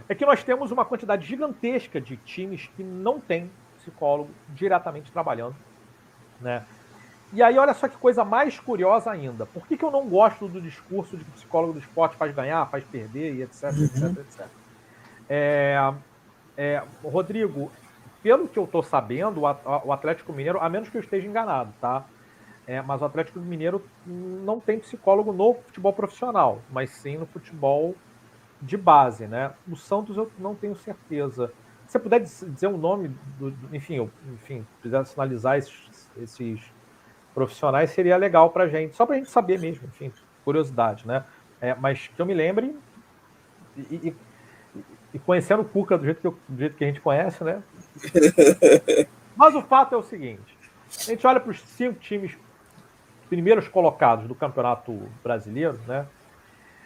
[0.09, 5.55] é que nós temos uma quantidade gigantesca de times que não têm psicólogo diretamente trabalhando.
[6.41, 6.65] Né?
[7.31, 9.45] E aí, olha só que coisa mais curiosa ainda.
[9.45, 12.35] Por que, que eu não gosto do discurso de que o psicólogo do esporte faz
[12.35, 13.83] ganhar, faz perder e etc, uhum.
[13.85, 14.47] etc, etc.
[15.29, 15.93] É,
[16.57, 17.71] é, Rodrigo,
[18.21, 22.03] pelo que eu estou sabendo, o Atlético Mineiro, a menos que eu esteja enganado, tá?
[22.67, 27.95] É, mas o Atlético Mineiro não tem psicólogo no futebol profissional, mas sim no futebol
[28.61, 29.53] de base, né?
[29.71, 31.51] O Santos eu não tenho certeza.
[31.85, 36.59] Se você puder dizer o um nome, do, enfim, eu, enfim, quiser sinalizar esses, esses,
[37.37, 40.11] profissionais, seria legal para gente, só para a gente saber mesmo, enfim,
[40.43, 41.23] curiosidade, né?
[41.61, 42.75] É, mas que eu me lembre,
[43.77, 44.15] e, e,
[45.13, 47.61] e, conhecendo o Cuca do jeito, que eu, do jeito que a gente conhece, né?
[49.37, 50.57] mas o fato é o seguinte:
[50.99, 52.35] a gente olha para os cinco times
[53.29, 56.07] primeiros colocados do Campeonato Brasileiro, né?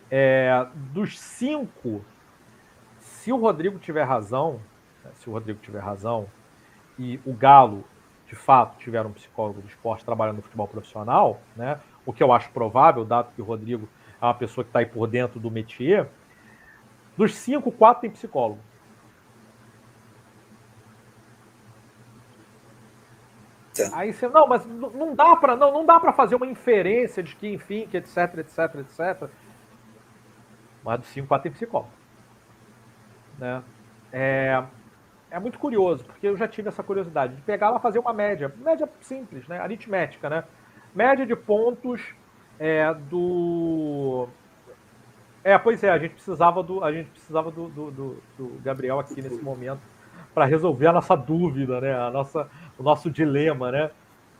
[0.09, 2.03] É, dos cinco,
[2.99, 4.59] se o Rodrigo tiver razão,
[5.03, 6.27] né, se o Rodrigo tiver razão,
[6.99, 7.85] e o Galo,
[8.27, 11.79] de fato, tiver um psicólogo do esporte trabalhando no futebol profissional, né?
[12.05, 13.87] O que eu acho provável, dado que o Rodrigo
[14.21, 16.09] é uma pessoa que está aí por dentro do métier,
[17.17, 18.59] dos cinco, quatro tem psicólogo.
[23.89, 23.97] Tá.
[23.97, 27.35] Aí você, não, mas não dá para não, não dá para fazer uma inferência de
[27.35, 29.29] que, enfim, que etc, etc, etc.
[30.83, 31.91] Mas dos 5, 4 tem psicólogo.
[33.37, 33.63] Né?
[34.11, 34.63] É,
[35.31, 38.53] é muito curioso, porque eu já tive essa curiosidade de pegar lá fazer uma média,
[38.57, 39.59] média simples, né?
[39.59, 40.43] Aritmética, né?
[40.93, 42.13] Média de pontos
[42.59, 44.27] é, do.
[45.43, 48.99] É, pois é, a gente precisava do, a gente precisava do, do, do, do Gabriel
[48.99, 49.81] aqui nesse momento
[50.33, 51.93] para resolver a nossa dúvida, né?
[51.93, 52.49] A nossa,
[52.81, 53.91] o nosso dilema, né?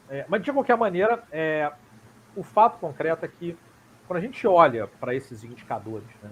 [0.10, 1.72] É, mas de qualquer maneira, é,
[2.36, 3.56] o fato concreto é que
[4.08, 6.30] quando a gente olha para esses indicadores, né?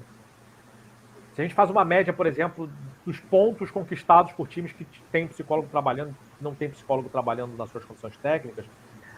[1.34, 2.70] Se a gente faz uma média, por exemplo,
[3.06, 7.86] dos pontos conquistados por times que têm psicólogo trabalhando, não tem psicólogo trabalhando nas suas
[7.86, 8.66] condições técnicas,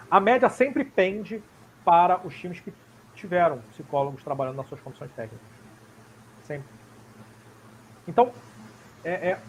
[0.10, 1.42] a média sempre pende
[1.84, 2.72] para os times que
[3.16, 5.48] tiveram psicólogos trabalhando nas suas condições técnicas.
[6.44, 6.68] Sempre.
[8.08, 8.32] Então,
[9.04, 9.40] é, é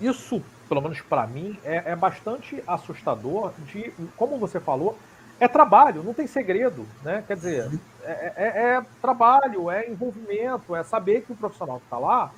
[0.00, 4.98] isso, pelo menos para mim, é, é bastante assustador de, como você falou,
[5.38, 7.22] é trabalho, não tem segredo, né?
[7.26, 11.98] Quer dizer, é, é, é trabalho, é envolvimento, é saber que o profissional que está
[11.98, 12.32] lá,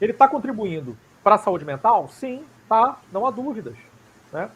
[0.00, 2.08] ele está contribuindo para a saúde mental?
[2.08, 3.76] Sim, tá, não há dúvidas.
[4.32, 4.50] Né?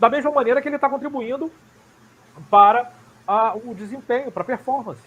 [0.00, 1.50] Da mesma maneira que ele está contribuindo
[2.50, 2.90] para
[3.26, 5.02] a, o desempenho, para a performance.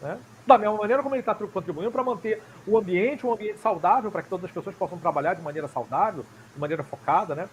[0.00, 0.18] Né?
[0.46, 4.22] Da mesma maneira como ele está contribuindo para manter o ambiente, um ambiente saudável, para
[4.22, 7.48] que todas as pessoas possam trabalhar de maneira saudável, de maneira focada, né?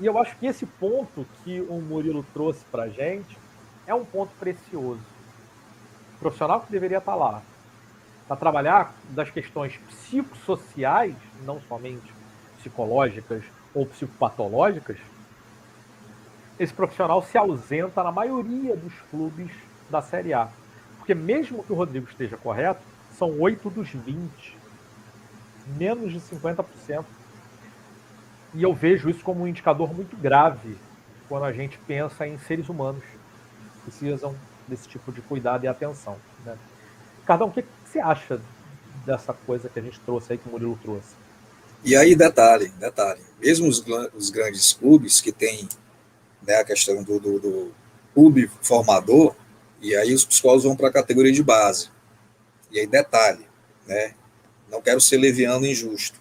[0.00, 3.36] E eu acho que esse ponto que o Murilo trouxe para a gente
[3.86, 5.00] é um ponto precioso.
[6.16, 7.42] O profissional que deveria estar tá lá
[8.26, 11.14] para trabalhar das questões psicossociais,
[11.44, 12.12] não somente
[12.58, 13.42] psicológicas
[13.74, 14.98] ou psicopatológicas,
[16.58, 19.50] esse profissional se ausenta na maioria dos clubes
[19.90, 20.48] da Série A.
[20.98, 22.80] Porque mesmo que o Rodrigo esteja correto,
[23.16, 24.56] são 8 dos 20.
[25.78, 27.04] Menos de 50%
[28.54, 30.76] e eu vejo isso como um indicador muito grave
[31.28, 34.36] quando a gente pensa em seres humanos que precisam
[34.68, 36.16] desse tipo de cuidado e atenção.
[36.44, 36.56] Né?
[37.24, 38.40] Cardão, o que você acha
[39.06, 41.14] dessa coisa que a gente trouxe aí, que o Murilo trouxe?
[41.82, 43.82] E aí, detalhe, detalhe, mesmo os,
[44.14, 45.68] os grandes clubes que têm
[46.42, 47.72] né, a questão do, do, do
[48.14, 49.34] clube formador,
[49.80, 51.90] e aí os psicólogos vão para a categoria de base.
[52.72, 53.46] E aí, detalhe,
[53.86, 54.14] né,
[54.70, 56.18] Não quero ser leviano e injusto.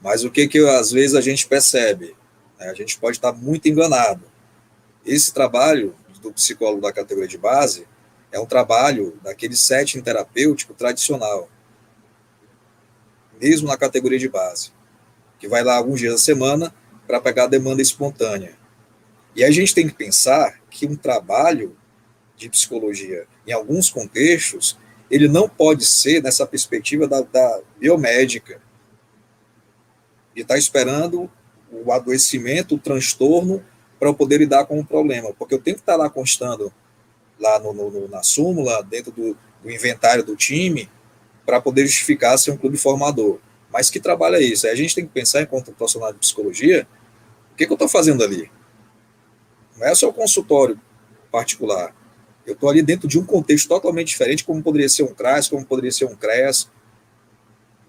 [0.00, 2.16] Mas o que, que às vezes a gente percebe?
[2.58, 2.70] Né?
[2.70, 4.24] A gente pode estar muito enganado.
[5.04, 7.86] Esse trabalho do psicólogo da categoria de base
[8.32, 11.48] é um trabalho daquele setting terapêutico tradicional,
[13.40, 14.72] mesmo na categoria de base,
[15.38, 16.74] que vai lá alguns dias da semana
[17.06, 18.56] para pegar a demanda espontânea.
[19.34, 21.76] E a gente tem que pensar que um trabalho
[22.36, 24.78] de psicologia, em alguns contextos,
[25.10, 28.60] ele não pode ser nessa perspectiva da, da biomédica,
[30.34, 31.30] de estar tá esperando
[31.70, 33.64] o adoecimento, o transtorno,
[33.98, 36.72] para eu poder lidar com o problema, porque eu tenho que estar tá lá constando,
[37.38, 40.90] lá no, no, na súmula, dentro do, do inventário do time,
[41.44, 43.38] para poder justificar ser um clube formador.
[43.72, 44.66] Mas que trabalho é isso?
[44.66, 46.86] Aí a gente tem que pensar, enquanto profissional de psicologia,
[47.52, 48.50] o que, que eu estou fazendo ali?
[49.76, 50.78] Não é só o consultório
[51.30, 51.94] particular.
[52.46, 55.66] Eu estou ali dentro de um contexto totalmente diferente, como poderia ser um CRAS, como
[55.66, 56.70] poderia ser um CREAS,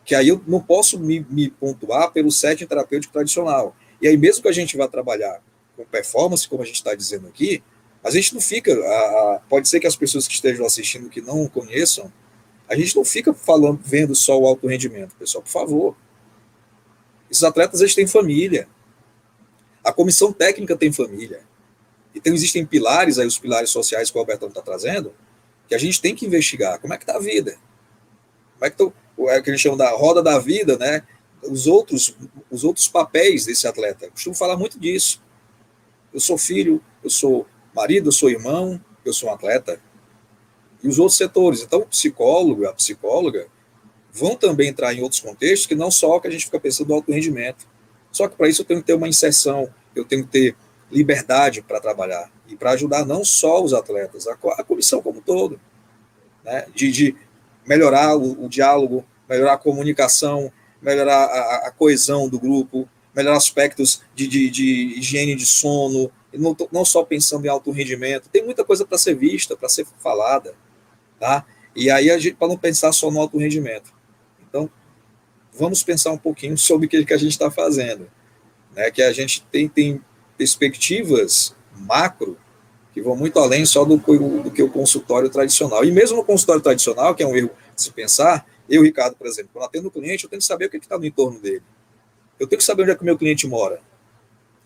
[0.04, 3.76] que aí eu não posso me, me pontuar pelo setting terapêutico tradicional.
[4.02, 5.42] E aí, mesmo que a gente vá trabalhar
[5.76, 7.62] com performance, como a gente está dizendo aqui,
[8.04, 8.74] a gente não fica.
[8.74, 12.12] A, a, pode ser que as pessoas que estejam assistindo que não conheçam,
[12.68, 15.98] a gente não fica falando, vendo só o alto rendimento, pessoal, por favor.
[17.30, 18.68] Esses atletas eles têm família.
[19.84, 21.42] A comissão técnica tem família.
[22.18, 25.14] Então, existem pilares, aí os pilares sociais que o Albertão está trazendo,
[25.68, 26.80] que a gente tem que investigar.
[26.80, 27.58] Como é que está a vida?
[28.54, 28.92] Como é que tá,
[29.30, 31.04] é que eles chamam da roda da vida, né?
[31.44, 32.16] Os outros,
[32.50, 34.06] os outros papéis desse atleta.
[34.06, 35.22] Eu costumo falar muito disso.
[36.12, 37.46] Eu sou filho, eu sou
[37.76, 39.80] marido, eu sou irmão, eu sou um atleta.
[40.84, 41.62] E os outros setores.
[41.62, 43.48] Então, o psicólogo, a psicóloga,
[44.12, 46.96] vão também entrar em outros contextos que não só que a gente fica pensando no
[46.96, 47.68] alto rendimento.
[48.12, 50.56] Só que para isso eu tenho que ter uma inserção, eu tenho que ter
[50.92, 55.22] liberdade para trabalhar e para ajudar não só os atletas, a, a comissão como um
[55.22, 55.60] todo,
[56.44, 56.66] né?
[56.74, 57.16] de, de
[57.66, 64.02] melhorar o, o, diálogo, melhorar a comunicação, melhorar a, a coesão do grupo, melhorar aspectos
[64.16, 68.64] de, de, de higiene de sono, não, não, só pensando em alto rendimento, tem muita
[68.64, 70.54] coisa para ser vista, para ser falada,
[71.20, 71.46] tá?
[71.76, 73.94] E aí a gente para não pensar só no alto rendimento.
[74.48, 74.70] Então,
[75.54, 78.10] vamos pensar um pouquinho sobre o que, que a gente está fazendo,
[78.76, 78.92] né?
[78.92, 80.02] Que a gente tem, tem
[80.38, 82.38] perspectivas macro
[82.94, 85.86] que vão muito além só do, do, que o consultório tradicional.
[85.86, 89.28] E mesmo no consultório tradicional, que é um erro de se pensar, eu, Ricardo, por
[89.28, 91.62] exemplo, quando atendo o cliente, eu tenho que saber o que está no entorno dele.
[92.40, 93.80] Eu tenho que saber onde é que o meu cliente mora.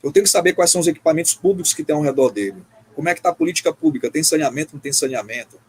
[0.01, 2.63] Eu tenho que saber quais são os equipamentos públicos que tem ao redor dele.
[2.95, 4.09] Como é que está a política pública?
[4.09, 5.59] Tem saneamento, não tem saneamento?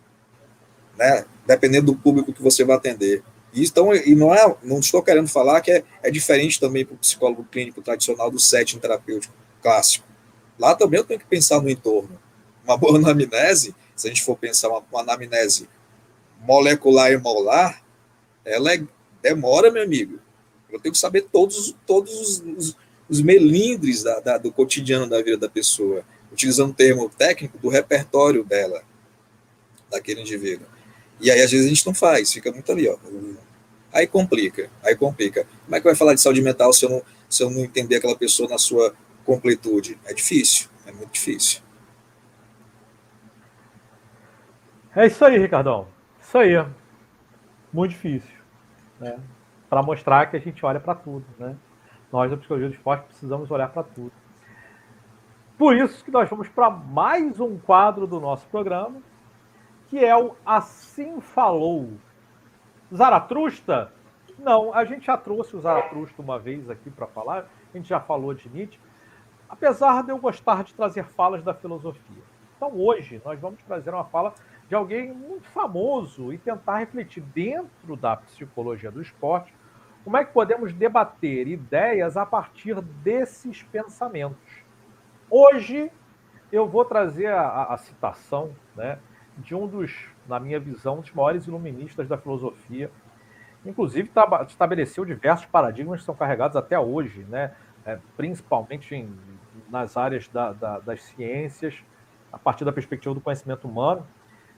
[0.97, 1.25] Né?
[1.45, 3.25] Dependendo do público que você vai atender.
[3.53, 6.95] E, então, e não, é, não estou querendo falar que é, é diferente também para
[6.95, 10.07] o psicólogo clínico tradicional do setting terapêutico clássico.
[10.59, 12.19] Lá também eu tenho que pensar no entorno.
[12.65, 15.69] Uma boa anamnese, se a gente for pensar uma, uma anamnese
[16.41, 17.83] molecular e molar,
[18.45, 18.83] ela é,
[19.23, 20.19] demora, meu amigo.
[20.71, 22.77] Eu tenho que saber todos, todos os, os,
[23.09, 27.69] os melindres da, da, do cotidiano da vida da pessoa, utilizando o termo técnico do
[27.69, 28.83] repertório dela,
[29.91, 30.67] daquele indivíduo.
[31.21, 32.97] E aí, às vezes, a gente não faz, fica muito ali, ó.
[33.93, 35.47] Aí complica, aí complica.
[35.65, 37.97] Como é que vai falar de saúde mental se eu não, se eu não entender
[37.97, 39.99] aquela pessoa na sua completude?
[40.05, 41.63] É difícil, é muito difícil.
[44.95, 45.89] É isso aí, Ricardão.
[46.21, 46.53] Isso aí.
[47.73, 48.39] Muito difícil.
[49.01, 49.19] Né?
[49.69, 51.25] Para mostrar que a gente olha para tudo.
[51.39, 51.57] Né?
[52.13, 54.13] Nós, da Psicologia do Esporte, precisamos olhar para tudo.
[55.57, 59.01] Por isso que nós vamos para mais um quadro do nosso programa,
[59.89, 61.93] que é o Assim Falou.
[62.95, 63.93] Zaratrusta?
[64.39, 68.01] Não, a gente já trouxe o Zaratrusta uma vez aqui para falar, a gente já
[68.01, 68.79] falou de Nietzsche,
[69.53, 72.23] apesar de eu gostar de trazer falas da filosofia.
[72.57, 74.35] Então hoje nós vamos trazer uma fala
[74.67, 79.55] de alguém muito famoso e tentar refletir dentro da psicologia do esporte
[80.03, 84.65] como é que podemos debater ideias a partir desses pensamentos.
[85.31, 85.93] Hoje
[86.51, 88.99] eu vou trazer a, a citação né,
[89.37, 92.91] de um dos, na minha visão, dos maiores iluministas da filosofia.
[93.65, 94.11] Inclusive,
[94.49, 99.15] estabeleceu diversos paradigmas que são carregados até hoje, né, é, principalmente em
[99.73, 101.75] nas áreas da, da, das ciências,
[102.31, 104.07] a partir da perspectiva do conhecimento humano.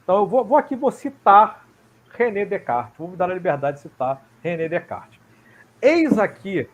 [0.03, 1.65] Então, eu vou, vou aqui vou citar
[2.11, 5.21] René Descartes, vou me dar a liberdade de citar René Descartes.
[5.81, 6.69] Eis aqui,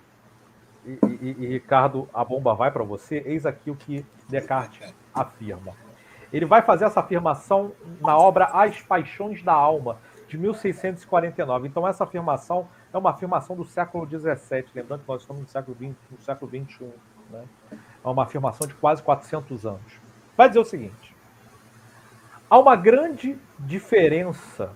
[0.85, 5.75] e, e, e Ricardo, a bomba vai para você, eis aqui o que Descartes afirma.
[6.33, 11.69] Ele vai fazer essa afirmação na obra As Paixões da Alma, de 1649.
[11.69, 15.77] Então, essa afirmação é uma afirmação do século XVII, lembrando que nós estamos no século
[15.77, 16.89] XX, no século XXI.
[17.31, 17.45] Né?
[18.05, 20.01] É uma afirmação de quase 400 anos.
[20.37, 21.15] Vai dizer o seguinte:
[22.49, 24.73] há uma grande diferença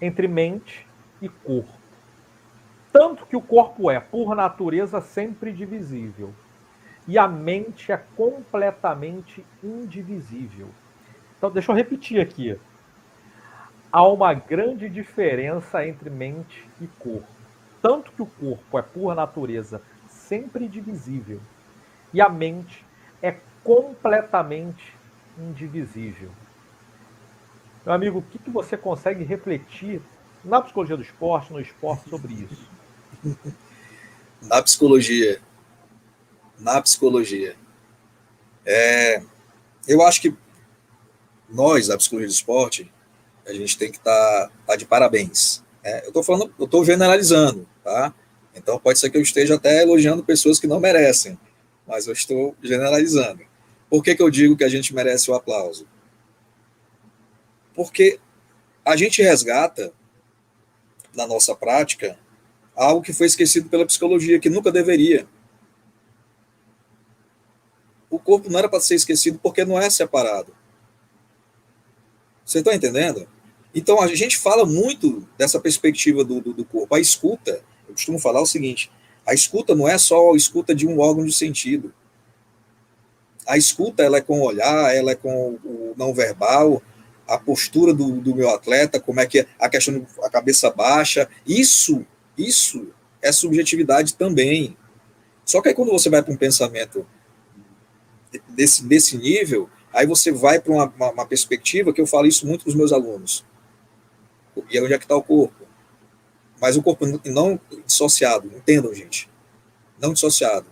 [0.00, 0.86] entre mente
[1.20, 1.72] e corpo.
[2.92, 6.34] Tanto que o corpo é, por natureza, sempre divisível.
[7.08, 10.68] E a mente é completamente indivisível.
[11.38, 12.58] Então, deixa eu repetir aqui.
[13.90, 17.26] Há uma grande diferença entre mente e corpo.
[17.80, 21.40] Tanto que o corpo é, por natureza, sempre divisível.
[22.12, 22.84] E a mente
[23.22, 24.94] é completamente
[25.38, 26.30] indivisível.
[27.84, 30.00] Meu amigo, o que, que você consegue refletir
[30.44, 32.68] na psicologia do esporte, no esporte, sobre isso?
[34.42, 35.40] Na psicologia.
[36.58, 37.54] Na psicologia.
[38.66, 39.22] É,
[39.86, 40.34] eu acho que
[41.48, 42.92] nós, da psicologia do esporte,
[43.46, 45.62] a gente tem que estar tá, tá de parabéns.
[45.82, 46.00] Né?
[46.02, 48.12] Eu estou falando, eu estou generalizando, tá?
[48.54, 51.38] Então pode ser que eu esteja até elogiando pessoas que não merecem,
[51.92, 53.42] mas eu estou generalizando.
[53.90, 55.86] Por que, que eu digo que a gente merece o aplauso?
[57.74, 58.18] Porque
[58.82, 59.92] a gente resgata
[61.14, 62.18] na nossa prática
[62.74, 65.28] algo que foi esquecido pela psicologia, que nunca deveria.
[68.08, 70.56] O corpo não era para ser esquecido porque não é separado.
[72.42, 73.28] Você está entendendo?
[73.74, 76.94] Então a gente fala muito dessa perspectiva do, do, do, corpo.
[76.94, 78.90] A escuta, eu costumo falar o seguinte:
[79.26, 81.92] a escuta não é só a escuta de um órgão de sentido.
[83.46, 86.82] A escuta ela é com o olhar, ela é com o não verbal,
[87.26, 91.28] a postura do, do meu atleta, como é que é a questão da cabeça baixa.
[91.46, 92.04] Isso,
[92.36, 92.88] isso
[93.20, 94.76] é subjetividade também.
[95.44, 97.06] Só que aí quando você vai para um pensamento
[98.48, 102.46] desse, desse nível, aí você vai para uma, uma, uma, perspectiva que eu falo isso
[102.46, 103.44] muito para os meus alunos.
[104.70, 105.61] E é onde é que está o corpo.
[106.62, 109.28] Mas o corpo não dissociado, entendam, gente.
[110.00, 110.66] Não dissociado.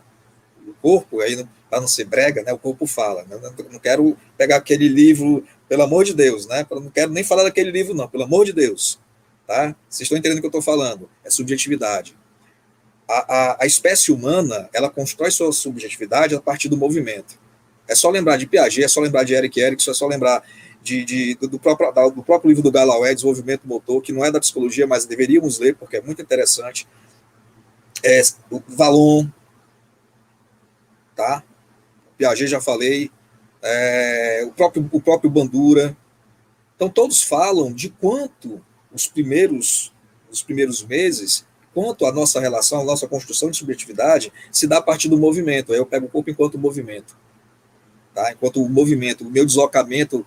[0.64, 3.24] O corpo, aí para não ser brega, né, o corpo fala.
[3.24, 3.36] Né?
[3.72, 6.64] Não quero pegar aquele livro, pelo amor de Deus, né?
[6.70, 9.00] Não quero nem falar daquele livro, não, pelo amor de Deus.
[9.48, 9.74] Tá?
[9.88, 11.10] Vocês estão entendendo o que eu estou falando?
[11.24, 12.16] É subjetividade.
[13.08, 17.36] A, a, a, espécie humana, ela constrói sua subjetividade a partir do movimento.
[17.88, 20.44] É só lembrar de Piaget, é só lembrar de Eric Erickson, é só lembrar
[20.82, 24.40] de, de do, próprio, do próprio livro do Gallauet, Desenvolvimento Motor, que não é da
[24.40, 26.86] psicologia, mas deveríamos ler, porque é muito interessante.
[28.02, 29.26] É, o Valon,
[31.14, 31.42] tá?
[32.16, 33.10] Piaget já falei,
[33.62, 35.96] é, o, próprio, o próprio Bandura.
[36.76, 39.92] Então, todos falam de quanto os primeiros,
[40.30, 44.82] os primeiros meses, quanto a nossa relação, a nossa construção de subjetividade se dá a
[44.82, 45.74] partir do movimento.
[45.74, 47.16] Eu pego o corpo enquanto movimento.
[48.14, 48.32] Tá?
[48.32, 50.26] Enquanto o movimento, o meu deslocamento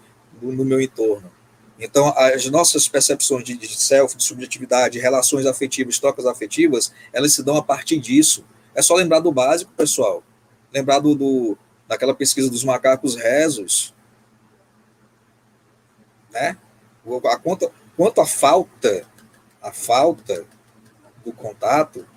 [0.51, 1.31] no, meu entorno.
[1.79, 7.43] Então, as nossas percepções de, de self, de subjetividade, relações afetivas, trocas afetivas, elas se
[7.43, 8.45] dão a partir disso.
[8.75, 10.23] É só lembrar do básico, pessoal
[10.73, 13.93] lembrar do, do, daquela pesquisa dos macacos rezos,
[16.31, 16.57] né?
[17.25, 19.05] A quanto a falta,
[19.61, 20.45] a falta
[21.23, 22.07] do contato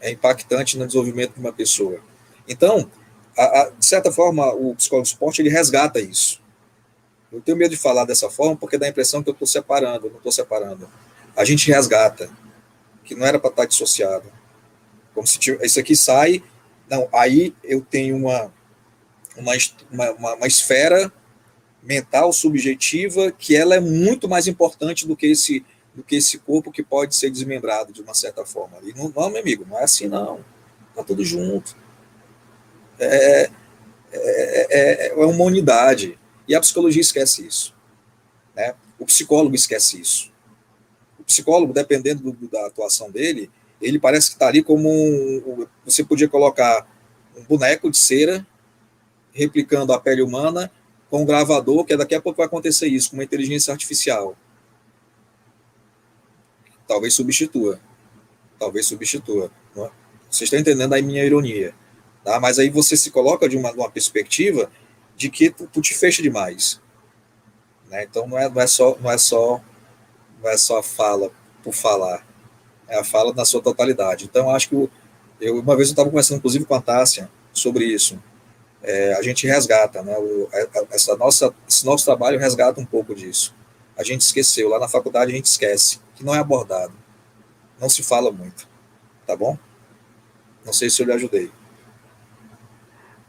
[0.00, 2.00] é impactante no desenvolvimento de uma pessoa.
[2.46, 2.90] Então,
[3.36, 6.29] a, a, de certa forma, o psicólogo esporte ele resgata isso.
[7.32, 10.08] Eu tenho medo de falar dessa forma porque dá a impressão que eu estou separando,
[10.08, 10.88] não estou separando.
[11.36, 12.30] A gente resgata,
[13.04, 14.30] que não era para estar dissociado.
[15.14, 16.42] Como se isso aqui sai
[16.90, 18.52] não, aí eu tenho uma,
[19.36, 19.52] uma,
[19.92, 21.10] uma, uma esfera
[21.80, 26.70] mental subjetiva que ela é muito mais importante do que esse do que esse corpo
[26.70, 28.78] que pode ser desmembrado de uma certa forma.
[28.82, 30.44] E não, não, meu amigo, não é assim não.
[30.94, 31.76] Tá tudo junto.
[32.96, 33.50] É,
[34.12, 36.16] é, é, é uma unidade.
[36.50, 37.72] E a psicologia esquece isso.
[38.56, 38.74] Né?
[38.98, 40.32] O psicólogo esquece isso.
[41.16, 43.48] O psicólogo, dependendo do, da atuação dele,
[43.80, 46.88] ele parece que está ali como um, você podia colocar
[47.36, 48.44] um boneco de cera
[49.32, 50.68] replicando a pele humana
[51.08, 54.36] com um gravador, que daqui a pouco vai acontecer isso com uma inteligência artificial.
[56.88, 57.78] Talvez substitua.
[58.58, 59.52] Talvez substitua.
[59.76, 59.90] É?
[60.28, 61.72] Você está entendendo a minha ironia.
[62.24, 62.40] Tá?
[62.40, 64.68] Mas aí você se coloca de uma, uma perspectiva
[65.20, 66.80] de que tu, tu te fecha demais.
[67.88, 68.04] Né?
[68.04, 69.60] Então não é, não é só não é só
[70.42, 71.30] não é só a fala
[71.62, 72.24] por falar
[72.90, 74.24] é a fala na sua totalidade.
[74.24, 74.90] Então, acho que
[75.40, 78.20] eu, uma vez eu estava conversando, inclusive, com a Tássia sobre isso.
[78.82, 80.18] É, a gente resgata, né?
[80.18, 80.48] O,
[80.90, 83.54] essa nossa, esse nosso trabalho resgata um pouco disso.
[83.96, 86.92] A gente esqueceu, lá na faculdade a gente esquece, que não é abordado.
[87.78, 88.68] Não se fala muito.
[89.26, 89.56] Tá bom?
[90.64, 91.50] Não sei se eu lhe ajudei.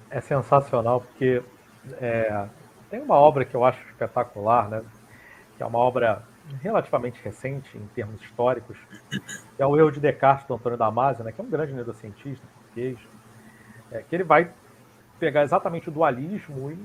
[0.10, 1.44] É sensacional, porque
[1.93, 2.47] é,
[2.89, 4.84] tem uma obra que eu acho espetacular, né?
[5.57, 6.23] Que é uma obra
[6.61, 8.77] relativamente recente em termos históricos,
[9.09, 12.45] que é o erro de Descartes do Antônio Damasio, né, que é um grande neurocientista
[12.55, 12.97] português,
[13.91, 14.51] é, que ele vai
[15.19, 16.77] pegar exatamente o dualismo e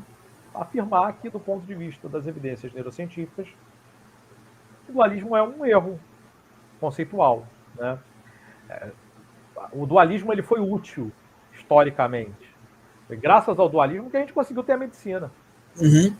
[0.54, 3.48] afirmar que, do ponto de vista das evidências neurocientíficas,
[4.88, 5.98] o dualismo é um erro
[6.78, 7.46] conceitual.
[7.74, 7.98] Né?
[8.68, 8.90] É,
[9.72, 11.10] o dualismo ele foi útil
[11.52, 12.55] historicamente.
[13.06, 15.30] Foi graças ao dualismo que a gente conseguiu ter a medicina.
[15.80, 16.14] Uhum.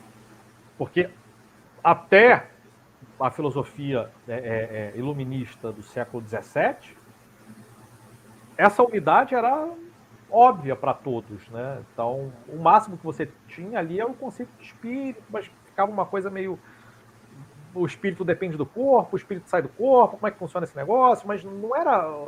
[0.79, 1.11] Porque
[1.83, 2.47] até
[3.19, 6.97] a filosofia é, é, é iluminista do século XVII,
[8.57, 9.69] essa unidade era
[10.31, 11.83] óbvia para todos, né?
[11.93, 16.07] Então, o máximo que você tinha ali era o conceito de espírito, mas ficava uma
[16.07, 16.59] coisa meio
[17.77, 20.75] o espírito depende do corpo, o espírito sai do corpo, como é que funciona esse
[20.75, 22.27] negócio, mas não era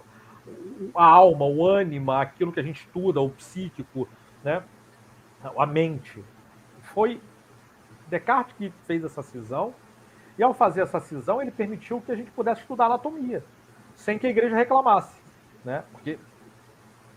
[0.94, 4.06] a alma, o ânima, aquilo que a gente estuda, o psíquico,
[4.44, 4.62] né?
[5.56, 6.24] a mente.
[6.82, 7.20] Foi
[8.08, 9.74] Descartes que fez essa cisão,
[10.38, 13.44] e ao fazer essa cisão, ele permitiu que a gente pudesse estudar anatomia,
[13.94, 15.20] sem que a igreja reclamasse,
[15.64, 15.84] né?
[15.92, 16.18] Porque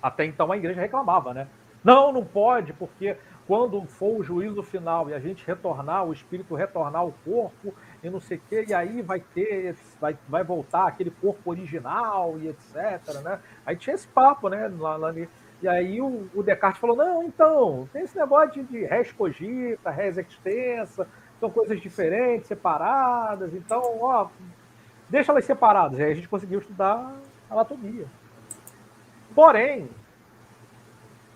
[0.02, 1.48] até então a igreja reclamava, né?
[1.84, 3.16] Não, não pode, porque
[3.48, 8.10] quando for o juízo final e a gente retornar, o espírito retornar ao corpo e
[8.10, 12.48] não sei o quê, e aí vai ter, vai, vai voltar aquele corpo original e
[12.48, 13.40] etc, né?
[13.66, 14.72] Aí tinha esse papo, né?
[14.80, 15.14] Lá, lá,
[15.62, 20.18] e aí o, o, Descartes falou, não, então, tem esse negócio de res cogita, res
[20.18, 21.08] extensa,
[21.40, 24.28] são coisas diferentes, separadas, então, ó,
[25.10, 26.00] deixa elas separadas.
[26.00, 27.14] E aí a gente conseguiu estudar
[27.50, 28.06] anatomia.
[29.36, 29.90] Porém,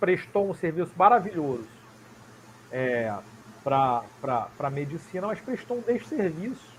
[0.00, 1.68] prestou um serviço maravilhoso
[2.70, 3.12] é,
[3.62, 4.02] para
[4.58, 6.76] a medicina, mas prestou um desserviço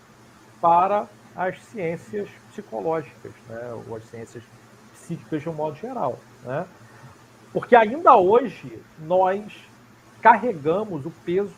[0.62, 4.43] para as ciências psicológicas, né, ou as ciências
[4.93, 6.20] psíquicas de um modo geral.
[6.43, 6.66] Né?
[7.54, 9.43] Porque ainda hoje nós
[10.22, 11.54] carregamos o peso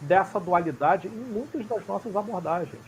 [0.00, 2.82] dessa dualidade em muitas das nossas abordagens.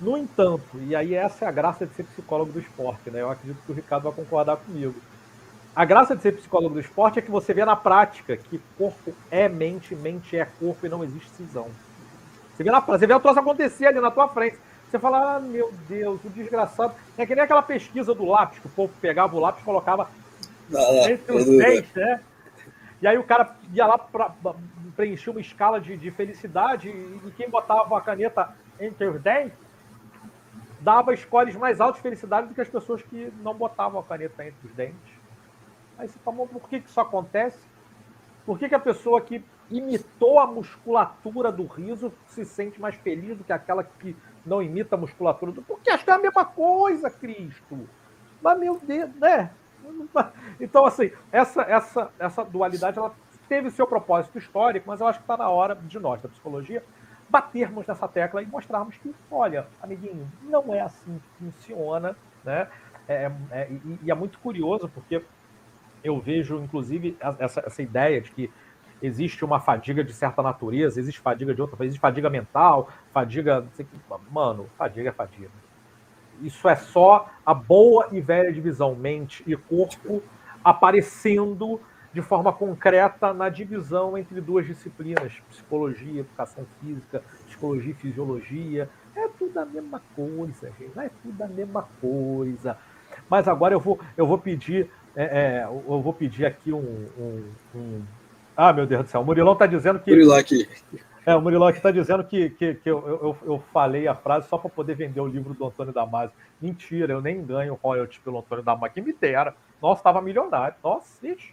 [0.00, 3.20] No entanto, e aí essa é a graça de ser psicólogo do esporte, né?
[3.20, 4.94] Eu acredito que o Ricardo vai concordar comigo.
[5.74, 9.12] A graça de ser psicólogo do esporte é que você vê na prática que corpo
[9.30, 11.68] é mente, mente é corpo e não existe cisão.
[12.54, 14.58] Você vê, na, você vê o troço acontecer ali na tua frente.
[14.90, 16.94] Você fala, ah, meu Deus, o desgraçado.
[17.16, 20.08] É que nem aquela pesquisa do lápis, que o povo pegava o lápis e colocava
[21.10, 22.20] entre os dentes, né?
[23.00, 24.34] E aí o cara ia lá para
[24.96, 29.58] preencher uma escala de, de felicidade e quem botava a caneta entre os dentes
[30.80, 34.46] dava scores mais altos de felicidade do que as pessoas que não botavam a caneta
[34.46, 35.18] entre os dentes.
[35.96, 37.58] Aí você fala, por que, que isso acontece?
[38.46, 43.36] Por que, que a pessoa que imitou a musculatura do riso se sente mais feliz
[43.36, 45.62] do que aquela que não imita a musculatura do.
[45.62, 47.88] Porque acho que é a mesma coisa, Cristo.
[48.40, 49.50] Mas, meu Deus, né?
[50.60, 53.14] Então, assim, essa, essa, essa dualidade ela
[53.48, 56.82] teve seu propósito histórico, mas eu acho que está na hora de nós, da psicologia,
[57.28, 62.68] batermos nessa tecla e mostrarmos que, olha, amiguinho, não é assim que funciona, né?
[63.06, 65.22] É, é, e, e, é muito curioso, porque
[66.04, 68.52] eu vejo, inclusive, essa, essa ideia de que
[69.00, 73.64] existe uma fadiga de certa natureza, existe fadiga de outra, existe fadiga mental, fadiga.
[74.30, 75.48] Mano, fadiga é fadiga
[76.42, 80.22] isso é só a boa e velha divisão mente e corpo
[80.64, 81.80] aparecendo
[82.12, 88.88] de forma concreta na divisão entre duas disciplinas, psicologia, educação física, psicologia e fisiologia.
[89.14, 90.98] É tudo a mesma coisa, gente.
[90.98, 92.76] É tudo a mesma coisa.
[93.28, 97.44] Mas agora eu vou, eu vou pedir, é, é, eu vou pedir aqui um, um,
[97.74, 98.02] um,
[98.56, 100.10] Ah, meu Deus do céu, o Murilão está dizendo que.
[100.10, 100.68] Murilão aqui.
[101.28, 104.48] É, o Murilo aqui está dizendo que, que, que eu, eu, eu, falei a frase
[104.48, 106.34] só para poder vender o livro do Antônio Damasio.
[106.58, 109.54] Mentira, eu nem ganho royalties pelo Antônio Damasio, que me dera.
[109.82, 110.74] Nossa, estava milionário.
[110.82, 111.52] Nossa, ixi.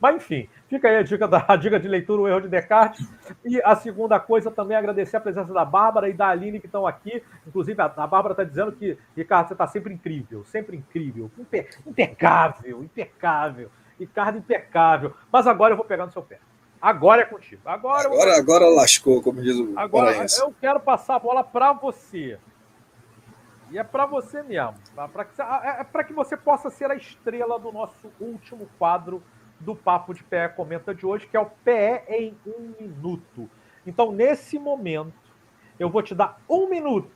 [0.00, 3.12] Mas enfim, fica aí a dica, da, a dica de leitura, o erro de Descartes.
[3.44, 6.66] E a segunda coisa também é agradecer a presença da Bárbara e da Aline que
[6.66, 7.20] estão aqui.
[7.44, 11.66] Inclusive, a, a Bárbara está dizendo que, Ricardo, você está sempre incrível, sempre incrível, impe,
[11.84, 13.68] impecável, impecável.
[13.98, 15.12] Ricardo, impecável.
[15.32, 16.38] Mas agora eu vou pegar no seu pé.
[16.80, 17.60] Agora é contigo.
[17.64, 18.36] Agora, agora, eu...
[18.36, 20.40] agora lascou, como diz o Agora paraense.
[20.40, 22.38] eu quero passar a bola para você.
[23.70, 24.74] E é para você mesmo.
[25.12, 29.22] Para que, é, é para que você possa ser a estrela do nosso último quadro
[29.60, 33.50] do Papo de Pé Comenta de hoje, que é o PE em um minuto.
[33.86, 35.14] Então, nesse momento,
[35.78, 37.10] eu vou te dar um minuto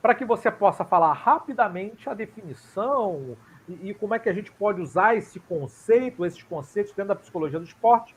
[0.00, 3.36] para que você possa falar rapidamente a definição
[3.68, 7.16] e, e como é que a gente pode usar esse conceito, esses conceitos dentro da
[7.16, 8.14] psicologia do esporte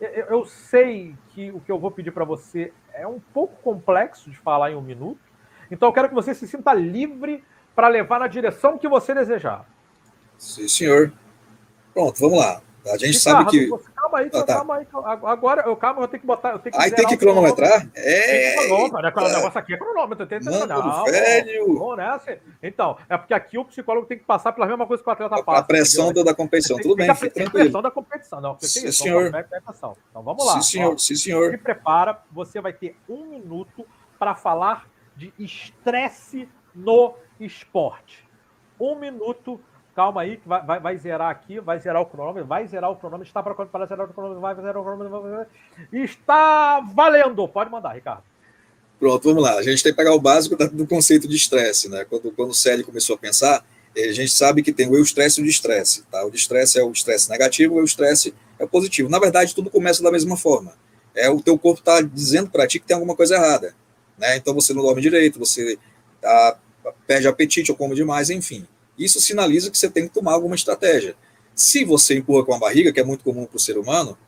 [0.00, 4.36] eu sei que o que eu vou pedir para você é um pouco complexo de
[4.36, 5.20] falar em um minuto,
[5.70, 9.68] então eu quero que você se sinta livre para levar na direção que você desejar.
[10.38, 11.12] Sim, senhor.
[11.92, 12.60] Pronto, vamos lá.
[12.86, 13.66] A gente Ricardo, sabe que.
[13.66, 14.54] Você, calma aí, ah, tá.
[14.54, 14.86] calma aí.
[15.24, 16.50] Agora, eu, calma, eu tenho que botar.
[16.50, 17.88] Eu tenho que aí tem que cronometrar?
[17.94, 18.56] É.
[18.56, 18.98] Tem cronômetro?
[18.98, 20.26] O negócio aqui é cronômetro.
[20.26, 21.74] Tem, Mano, não, velho.
[21.74, 22.20] Não, né?
[22.62, 25.42] Então, é porque aqui o psicólogo tem que passar pela mesma coisa que o atleta
[25.42, 25.60] passa.
[25.60, 26.24] A pressão entendeu?
[26.24, 27.48] da competição, tudo bem, fica tranquilo.
[27.48, 28.56] A pressão da competição, não.
[28.60, 29.32] Isso, senhor.
[30.10, 30.54] Então vamos lá.
[30.54, 30.98] Sim, senhor.
[30.98, 31.50] Sim, senhor.
[31.50, 33.86] Se prepara, você vai ter um minuto
[34.18, 34.86] para falar
[35.16, 38.24] de estresse no esporte.
[38.78, 39.60] Um minuto
[39.94, 42.96] Calma aí, que vai, vai, vai, zerar aqui, vai zerar o cronômetro, vai zerar o
[42.96, 45.46] cronômetro, está para, para zerar o cronômetro, vai zerar o cronômetro.
[45.92, 47.46] Está valendo!
[47.46, 48.24] Pode mandar, Ricardo.
[48.98, 49.54] Pronto, vamos lá.
[49.54, 52.04] A gente tem que pegar o básico do conceito de estresse, né?
[52.04, 53.64] Quando, quando o Célio começou a pensar,
[53.96, 56.24] a gente sabe que tem o estresse e o estresse, tá?
[56.26, 59.08] O estresse é o estresse negativo, o estresse é o positivo.
[59.08, 60.72] Na verdade, tudo começa da mesma forma.
[61.14, 63.74] É o teu corpo está dizendo para ti que tem alguma coisa errada,
[64.18, 64.36] né?
[64.36, 65.78] Então você não dorme direito, você
[66.20, 66.58] tá,
[67.06, 68.66] perde apetite ou come demais, enfim.
[68.98, 71.16] Isso sinaliza que você tem que tomar alguma estratégia.
[71.54, 74.18] Se você empurra com a barriga, que é muito comum para o ser humano,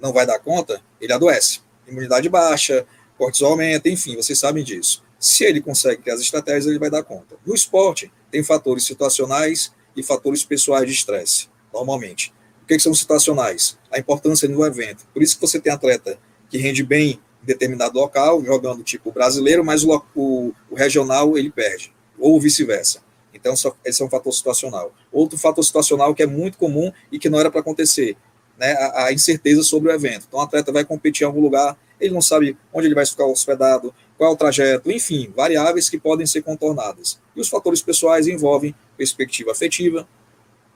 [0.00, 1.60] não vai dar conta, ele adoece.
[1.86, 5.02] Imunidade baixa, cortisol aumenta, enfim, vocês sabem disso.
[5.18, 7.36] Se ele consegue ter as estratégias, ele vai dar conta.
[7.44, 12.32] No esporte, tem fatores situacionais e fatores pessoais de estresse, normalmente.
[12.62, 13.78] O que, que são situacionais?
[13.90, 15.06] A importância do evento.
[15.12, 16.18] Por isso que você tem atleta
[16.50, 21.50] que rende bem em determinado local, jogando tipo brasileiro, mas o, o, o regional ele
[21.50, 23.00] perde, ou vice-versa.
[23.48, 24.92] Então, esse é um fator situacional.
[25.12, 28.16] Outro fator situacional que é muito comum e que não era para acontecer,
[28.58, 30.24] né, a, a, incerteza sobre o evento.
[30.28, 33.26] Então, o atleta vai competir em algum lugar, ele não sabe onde ele vai ficar
[33.26, 37.20] hospedado, qual é o trajeto, enfim, variáveis que podem ser contornadas.
[37.34, 40.08] E os fatores pessoais envolvem perspectiva afetiva,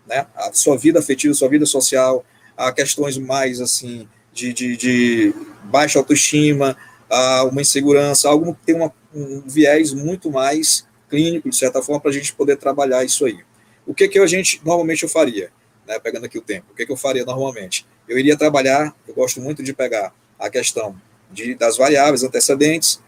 [0.06, 2.24] né, a sua vida afetiva, sua vida social,
[2.56, 6.76] a questões mais assim de, de, de baixa autoestima,
[7.08, 12.00] a uma insegurança, algo que tem uma, um viés muito mais clínico, de certa forma,
[12.00, 13.40] para a gente poder trabalhar isso aí.
[13.86, 15.50] O que que a gente, normalmente eu faria,
[15.86, 17.84] né, pegando aqui o tempo, o que que eu faria normalmente?
[18.08, 20.96] Eu iria trabalhar, eu gosto muito de pegar a questão
[21.30, 23.00] de, das variáveis antecedentes,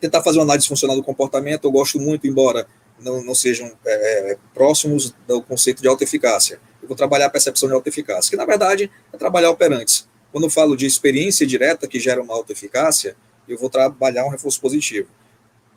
[0.00, 2.66] tentar fazer uma análise funcional do comportamento, eu gosto muito, embora
[3.00, 6.60] não, não sejam é, é próximos do conceito de autoeficácia.
[6.82, 10.08] Eu vou trabalhar a percepção de autoeficácia, que na verdade é trabalhar operantes.
[10.30, 13.16] Quando eu falo de experiência direta que gera uma autoeficácia,
[13.48, 15.08] eu vou trabalhar um reforço positivo.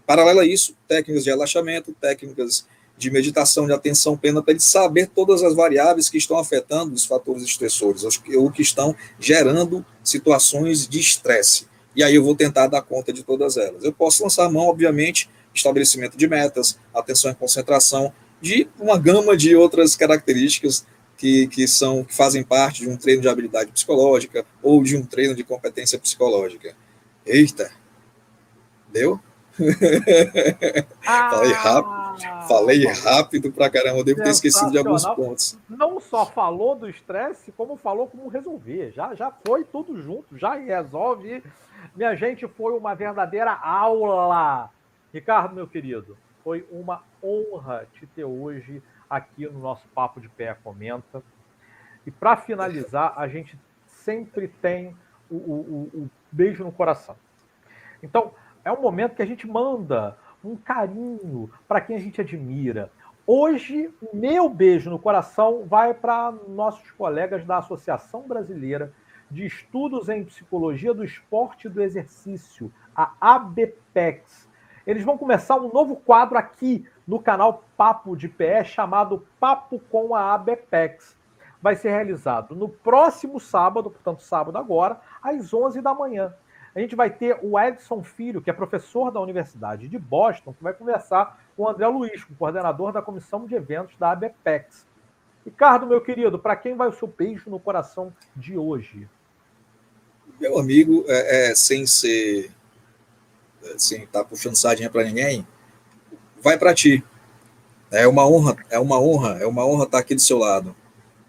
[0.09, 2.65] Paralelo a isso, técnicas de relaxamento, técnicas
[2.97, 7.05] de meditação, de atenção plena, para ele saber todas as variáveis que estão afetando os
[7.05, 8.03] fatores estressores,
[8.35, 11.67] ou que estão gerando situações de estresse.
[11.95, 13.83] E aí eu vou tentar dar conta de todas elas.
[13.83, 19.55] Eu posso lançar mão, obviamente, estabelecimento de metas, atenção e concentração, de uma gama de
[19.55, 20.87] outras características
[21.17, 25.05] que, que, são, que fazem parte de um treino de habilidade psicológica ou de um
[25.05, 26.75] treino de competência psicológica.
[27.27, 27.71] Eita!
[28.91, 29.19] Deu?
[31.05, 35.57] Ah, falei rápido, falei rápido pra caramba, devo ter esquecido de alguns pontos.
[35.67, 38.91] Não só falou do estresse, como falou como resolver.
[38.91, 41.43] Já, já foi tudo junto, já resolve.
[41.95, 44.69] Minha gente, foi uma verdadeira aula.
[45.13, 50.55] Ricardo, meu querido, foi uma honra te ter hoje aqui no nosso Papo de Pé
[50.63, 51.23] Comenta.
[52.05, 54.95] E para finalizar, a gente sempre tem
[55.29, 57.15] o, o, o beijo no coração.
[58.01, 58.33] Então,
[58.63, 62.91] é um momento que a gente manda um carinho para quem a gente admira.
[63.25, 68.91] Hoje, o meu beijo no coração vai para nossos colegas da Associação Brasileira
[69.29, 74.49] de Estudos em Psicologia do Esporte e do Exercício, a ABPEX.
[74.87, 80.15] Eles vão começar um novo quadro aqui no canal Papo de Pé, chamado Papo com
[80.15, 81.15] a ABPEX.
[81.61, 86.33] Vai ser realizado no próximo sábado, portanto, sábado agora, às 11 da manhã
[86.75, 90.63] a gente vai ter o Edson Filho, que é professor da Universidade de Boston, que
[90.63, 94.85] vai conversar com o André Luiz, o coordenador da comissão de eventos da ABPEX.
[95.45, 99.07] Ricardo, meu querido, para quem vai o seu beijo no coração de hoje?
[100.39, 102.51] Meu amigo, é, é sem ser.
[103.63, 105.45] É, sem estar tá puxando sardinha para ninguém,
[106.41, 107.03] vai para ti.
[107.91, 110.75] É uma honra, é uma honra, é uma honra estar aqui do seu lado.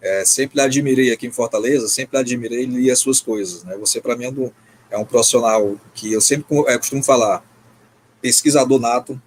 [0.01, 3.65] É, sempre admirei aqui em Fortaleza, sempre admirei e li as suas coisas.
[3.65, 3.77] Né?
[3.79, 4.53] Você, para mim, é um
[4.91, 7.43] é um profissional que eu sempre é, costumo falar,
[8.21, 9.21] pesquisador nato,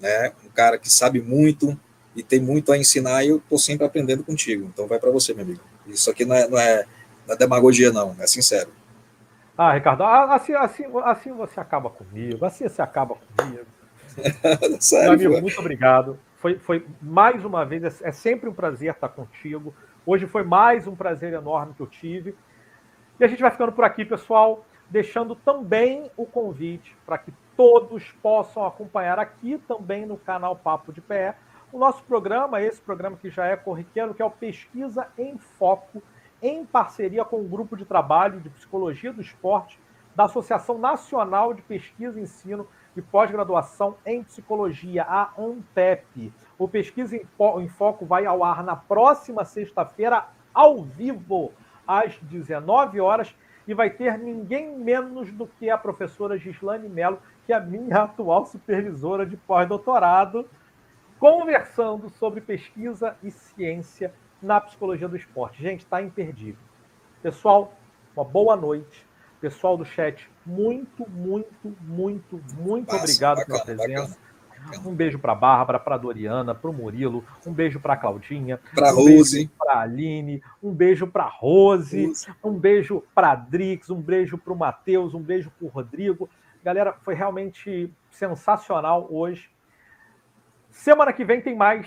[0.00, 0.32] né?
[0.44, 1.78] Um cara que sabe muito
[2.14, 4.70] e tem muito a ensinar e eu estou sempre aprendendo contigo.
[4.72, 5.60] Então vai para você, meu amigo.
[5.86, 6.84] Isso aqui não é, não é,
[7.26, 8.70] não é demagogia, não, é sincero.
[9.58, 13.66] Ah, Ricardo, assim, assim, assim você acaba comigo, assim você acaba comigo.
[14.80, 15.40] Sério, meu amigo, pô.
[15.40, 16.18] muito obrigado.
[16.36, 19.74] Foi, foi mais uma vez, é, é sempre um prazer estar contigo.
[20.04, 22.34] Hoje foi mais um prazer enorme que eu tive.
[23.18, 28.12] E a gente vai ficando por aqui, pessoal deixando também o convite para que todos
[28.22, 31.36] possam acompanhar aqui também no canal Papo de Pé
[31.72, 36.02] o nosso programa, esse programa que já é corriqueiro, que é o Pesquisa em Foco,
[36.40, 39.78] em parceria com o grupo de trabalho de Psicologia do Esporte
[40.14, 42.66] da Associação Nacional de Pesquisa, Ensino
[42.96, 46.32] e Pós-Graduação em Psicologia, a ANPEP.
[46.58, 51.52] O Pesquisa em Foco vai ao ar na próxima sexta-feira, ao vivo,
[51.86, 53.34] às 19 horas
[53.66, 58.02] e vai ter ninguém menos do que a professora Gislane Mello, que é a minha
[58.02, 60.48] atual supervisora de pós-doutorado.
[61.18, 65.62] conversando sobre pesquisa e ciência na psicologia do esporte.
[65.62, 66.60] Gente, está imperdível.
[67.22, 67.72] Pessoal,
[68.14, 69.06] uma boa noite.
[69.40, 74.08] Pessoal do chat, muito, muito, muito, muito Passa, obrigado bacana, pela presença.
[74.08, 74.25] Bacana.
[74.84, 78.96] Um beijo para Bárbara, para Doriana, para o Murilo, um beijo para Claudinha, para um
[78.96, 84.52] Rose, para Aline, um beijo para Rose, Rose, um beijo para Drix, um beijo para
[84.52, 86.28] o Matheus, um beijo para o Rodrigo.
[86.64, 89.48] Galera, foi realmente sensacional hoje.
[90.70, 91.86] Semana que vem tem mais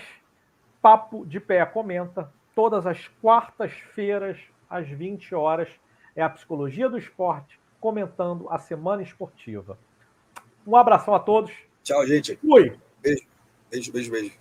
[0.80, 5.68] Papo de Pé Comenta, todas as quartas-feiras, às 20 horas
[6.16, 9.78] é a Psicologia do Esporte, comentando a semana esportiva.
[10.66, 11.52] Um abração a todos.
[11.90, 12.36] Tchau, gente.
[12.36, 12.72] Fui.
[13.02, 13.24] Beijo,
[13.68, 14.32] beijo, beijo, beijo.